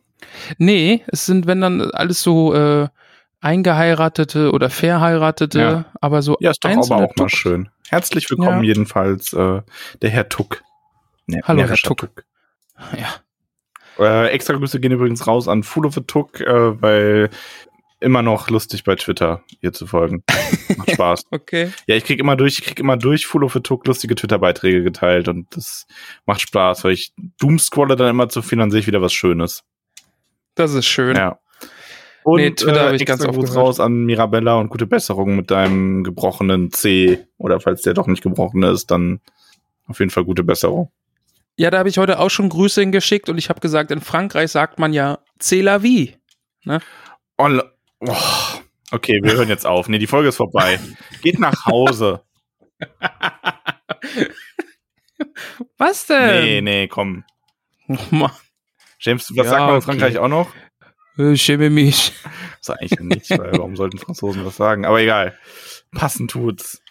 [0.57, 2.87] Nee, es sind, wenn dann alles so äh,
[3.41, 5.85] eingeheiratete oder verheiratete, Ja.
[5.99, 7.33] aber so Ja, ist doch aber auch mal Tucks.
[7.33, 7.69] schön.
[7.89, 8.67] Herzlich willkommen Ja.
[8.69, 9.61] jedenfalls, äh,
[10.01, 10.61] der Herr Tuck.
[11.25, 12.23] Ne, Hallo, Herr närrischer Tuck.
[12.97, 13.15] Ja.
[13.99, 17.29] Äh, extra Grüße gehen übrigens raus an Full of the Tuck, äh, weil
[17.99, 20.23] immer noch lustig bei Twitter ihr zu folgen.
[20.77, 21.25] Macht Spaß.
[21.29, 21.71] Okay.
[21.85, 24.81] Ja, ich krieg immer durch, ich krieg immer durch Full of the Tuck lustige Twitter-Beiträge
[24.83, 25.85] geteilt und das
[26.25, 29.63] macht Spaß, weil ich doomscrolle dann immer zu viel, dann sehe ich wieder was Schönes.
[30.55, 31.15] Das ist schön.
[31.15, 31.39] Ja.
[32.23, 33.65] Und Nee, Twitter hab ich extra ganz oft Gruß gehört.
[33.67, 37.25] raus an Mirabella und gute Besserung mit deinem gebrochenen C.
[37.37, 39.21] Oder falls der doch nicht gebrochen ist, dann
[39.87, 40.91] auf jeden Fall gute Besserung.
[41.57, 44.51] Ja, da habe ich heute auch schon Grüße hingeschickt und ich habe gesagt, in Frankreich
[44.51, 46.15] sagt man ja C'est la vie.
[47.37, 48.15] Oh, le- oh,
[48.91, 49.89] okay, wir hören jetzt auf.
[49.89, 50.79] Nee, die Folge ist vorbei.
[51.23, 52.21] Geht nach Hause.
[55.77, 56.43] Was denn?
[56.43, 57.23] Nee, nee, komm.
[57.87, 58.31] Oh Mann,
[59.01, 59.85] James, was Ja, sagt man in okay.
[59.85, 60.51] Frankreich auch noch?
[61.17, 62.13] äh, schäme mich.
[62.63, 64.85] Das ist eigentlich nicht, weil warum sollten Franzosen das sagen?
[64.85, 65.35] Aber egal.
[65.91, 66.81] Passend tut's.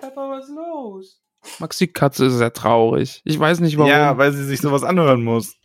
[0.00, 1.20] Papa, was los?
[1.58, 3.20] Max, die Katze ist sehr traurig.
[3.24, 3.90] Ich weiß nicht warum.
[3.90, 5.56] Ja, weil sie sich sowas anhören muss.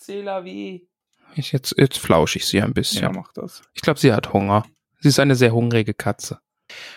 [0.00, 0.88] C'est la vie.
[1.34, 3.02] Ich jetzt, jetzt flausche ich sie ein bisschen.
[3.02, 3.62] Ja, mach das.
[3.74, 4.64] Ich glaube, sie hat Hunger.
[5.00, 6.38] Sie ist eine sehr hungrige Katze.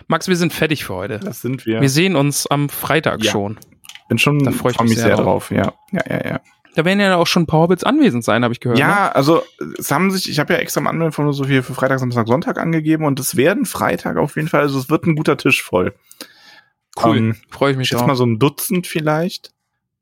[0.07, 1.19] Max, wir sind fertig für heute.
[1.19, 1.82] Das sind wir.
[1.82, 3.32] Wir sehen uns am Freitag Ja.
[3.32, 3.59] schon.
[4.09, 5.51] Bin schon, Da freu ich freu mich sehr sehr drauf.
[5.51, 6.41] Ja, ja, ja, ja.
[6.76, 8.78] Da werden ja auch schon ein paar Hobbits anwesend sein, habe ich gehört.
[8.78, 8.86] ne?
[8.86, 9.43] Ja, also
[9.78, 12.28] es haben sich, ich habe ja extra am Anmelden von so viel für Freitag, Samstag,
[12.28, 15.61] Sonntag angegeben und es werden Freitag auf jeden Fall, also es wird ein guter Tisch
[15.63, 15.93] voll.
[17.01, 17.17] Cool.
[17.17, 18.05] Ähm, Freue ich ich mich drauf.
[18.07, 19.51] mal so ein Dutzend vielleicht.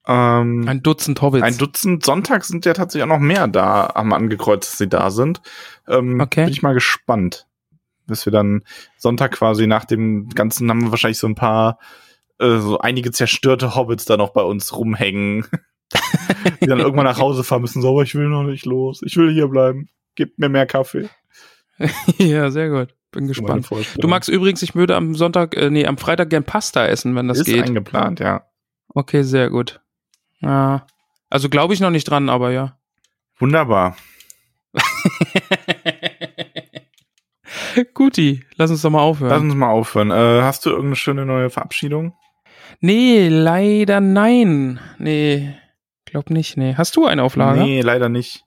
[0.07, 1.43] Ähm, ein Dutzend Hobbits.
[1.43, 2.03] ein Dutzend.
[2.05, 5.41] Sonntag sind ja tatsächlich auch noch mehr da, haben angekreuzt, dass sie da sind.
[5.87, 6.45] Ähm, Okay.
[6.45, 7.47] Bin ich mal gespannt.
[8.07, 8.63] Bis wir dann
[8.97, 11.77] Sonntag quasi nach dem Ganzen haben wir wahrscheinlich so ein paar,
[12.39, 15.45] äh, so einige zerstörte Hobbits da noch bei uns rumhängen.
[16.61, 19.01] die dann irgendwann nach Hause fahren müssen, so, aber ich will noch nicht los.
[19.03, 19.89] Ich will hier bleiben.
[20.15, 21.09] Gebt mir mehr Kaffee.
[22.17, 22.95] ja, sehr gut.
[23.11, 23.67] Bin gespannt.
[23.97, 27.27] Du magst übrigens, ich würde am Sonntag, äh, nee, am Freitag gern Pasta essen, wenn
[27.27, 27.63] das ist geht.
[27.63, 28.43] eingeplant, ja.
[28.89, 29.81] Okay, sehr gut.
[30.39, 30.85] Ja.
[31.29, 32.77] Also glaube ich noch nicht dran, aber ja.
[33.39, 33.97] Wunderbar.
[37.93, 39.29] Guti, lass uns doch mal aufhören.
[39.29, 40.11] Lass uns mal aufhören.
[40.11, 42.13] Äh, hast du irgendeine schöne neue Verabschiedung?
[42.81, 44.79] Nee, leider nein.
[44.97, 45.55] Nee,
[46.11, 46.75] glaub nicht, nee.
[46.75, 47.61] Hast du eine Auflage?
[47.61, 48.43] Nee, leider nicht.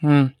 [0.00, 0.32] Hm.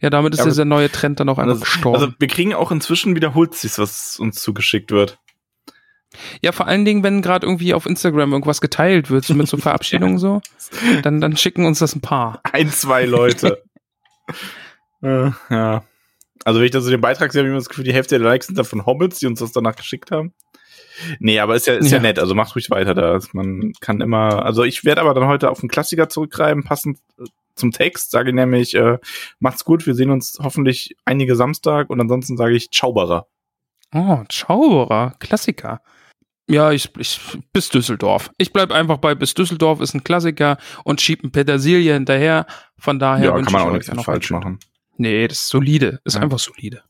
[0.00, 1.96] Ja, damit ist Ja, dieser neue Trend dann auch einfach Also, gestorben.
[2.02, 5.18] also wir kriegen auch inzwischen wiederholt sich, was uns zugeschickt wird.
[6.42, 9.56] ja, vor allen Dingen, wenn gerade irgendwie auf Instagram irgendwas geteilt wird, so mit so
[9.58, 10.40] Verabschiedungen so,
[11.02, 12.40] dann, dann schicken uns das ein paar.
[12.52, 13.62] Ein, zwei Leute.
[15.02, 15.84] äh, ja.
[16.44, 18.18] Also wenn ich da so den Beitrag sehe, habe ich immer das Gefühl, die Hälfte
[18.18, 20.32] der Likes sind dann von Hobbits, die uns das danach geschickt haben.
[21.18, 21.96] Nee, aber ist ja, ist ja.
[21.98, 22.02] Ja.
[22.02, 23.18] nett, also macht ruhig weiter da.
[23.32, 27.24] Man kann immer, also ich werde aber dann heute auf einen Klassiker zurückgreifen, passend äh,
[27.54, 28.98] zum Text, sage ich nämlich, äh,
[29.40, 33.26] macht's gut, wir sehen uns hoffentlich einige Samstag und ansonsten sage ich Zauberer.
[33.92, 35.80] Oh, Zauberer, Klassiker.
[36.50, 37.20] Ja, ich, ich
[37.52, 38.30] bis Düsseldorf.
[38.38, 42.46] Ich bleib einfach bei bis Düsseldorf ist ein Klassiker und schieb ein Petersilie hinterher.
[42.78, 44.58] Von daher ja, kann man auch nichts falsch machen.
[44.96, 46.00] Nee, das ist solide.
[46.04, 46.22] Ist Ja.
[46.22, 46.82] einfach solide.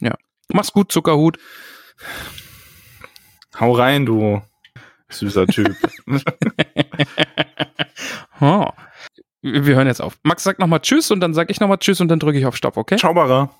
[0.00, 0.14] Ja.
[0.52, 1.38] Mach's gut, Zuckerhut.
[3.58, 4.42] Hau rein, du
[5.08, 5.74] süßer Typ.
[8.40, 8.66] oh.
[9.42, 10.18] Wir hören jetzt auf.
[10.24, 12.56] Max sagt nochmal Tschüss und dann sag ich nochmal Tschüss und dann drücke ich auf
[12.56, 12.96] Stopp, okay?
[12.96, 13.50] Zauberer.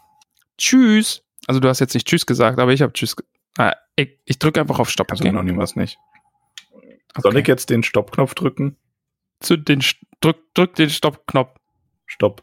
[0.59, 1.23] Tschüss.
[1.47, 3.15] Also du hast jetzt nicht Tschüss gesagt, aber ich habe Tschüss.
[3.57, 5.33] Ah, ich, ich drücke einfach auf Stopp, Also okay?
[5.33, 5.99] noch nie was nicht.
[7.17, 7.41] Soll Okay.
[7.41, 8.77] ich jetzt den Stoppknopf drücken?
[9.41, 11.55] Zu den St- drück, drück den Stoppknopf.
[12.07, 12.43] Stopp.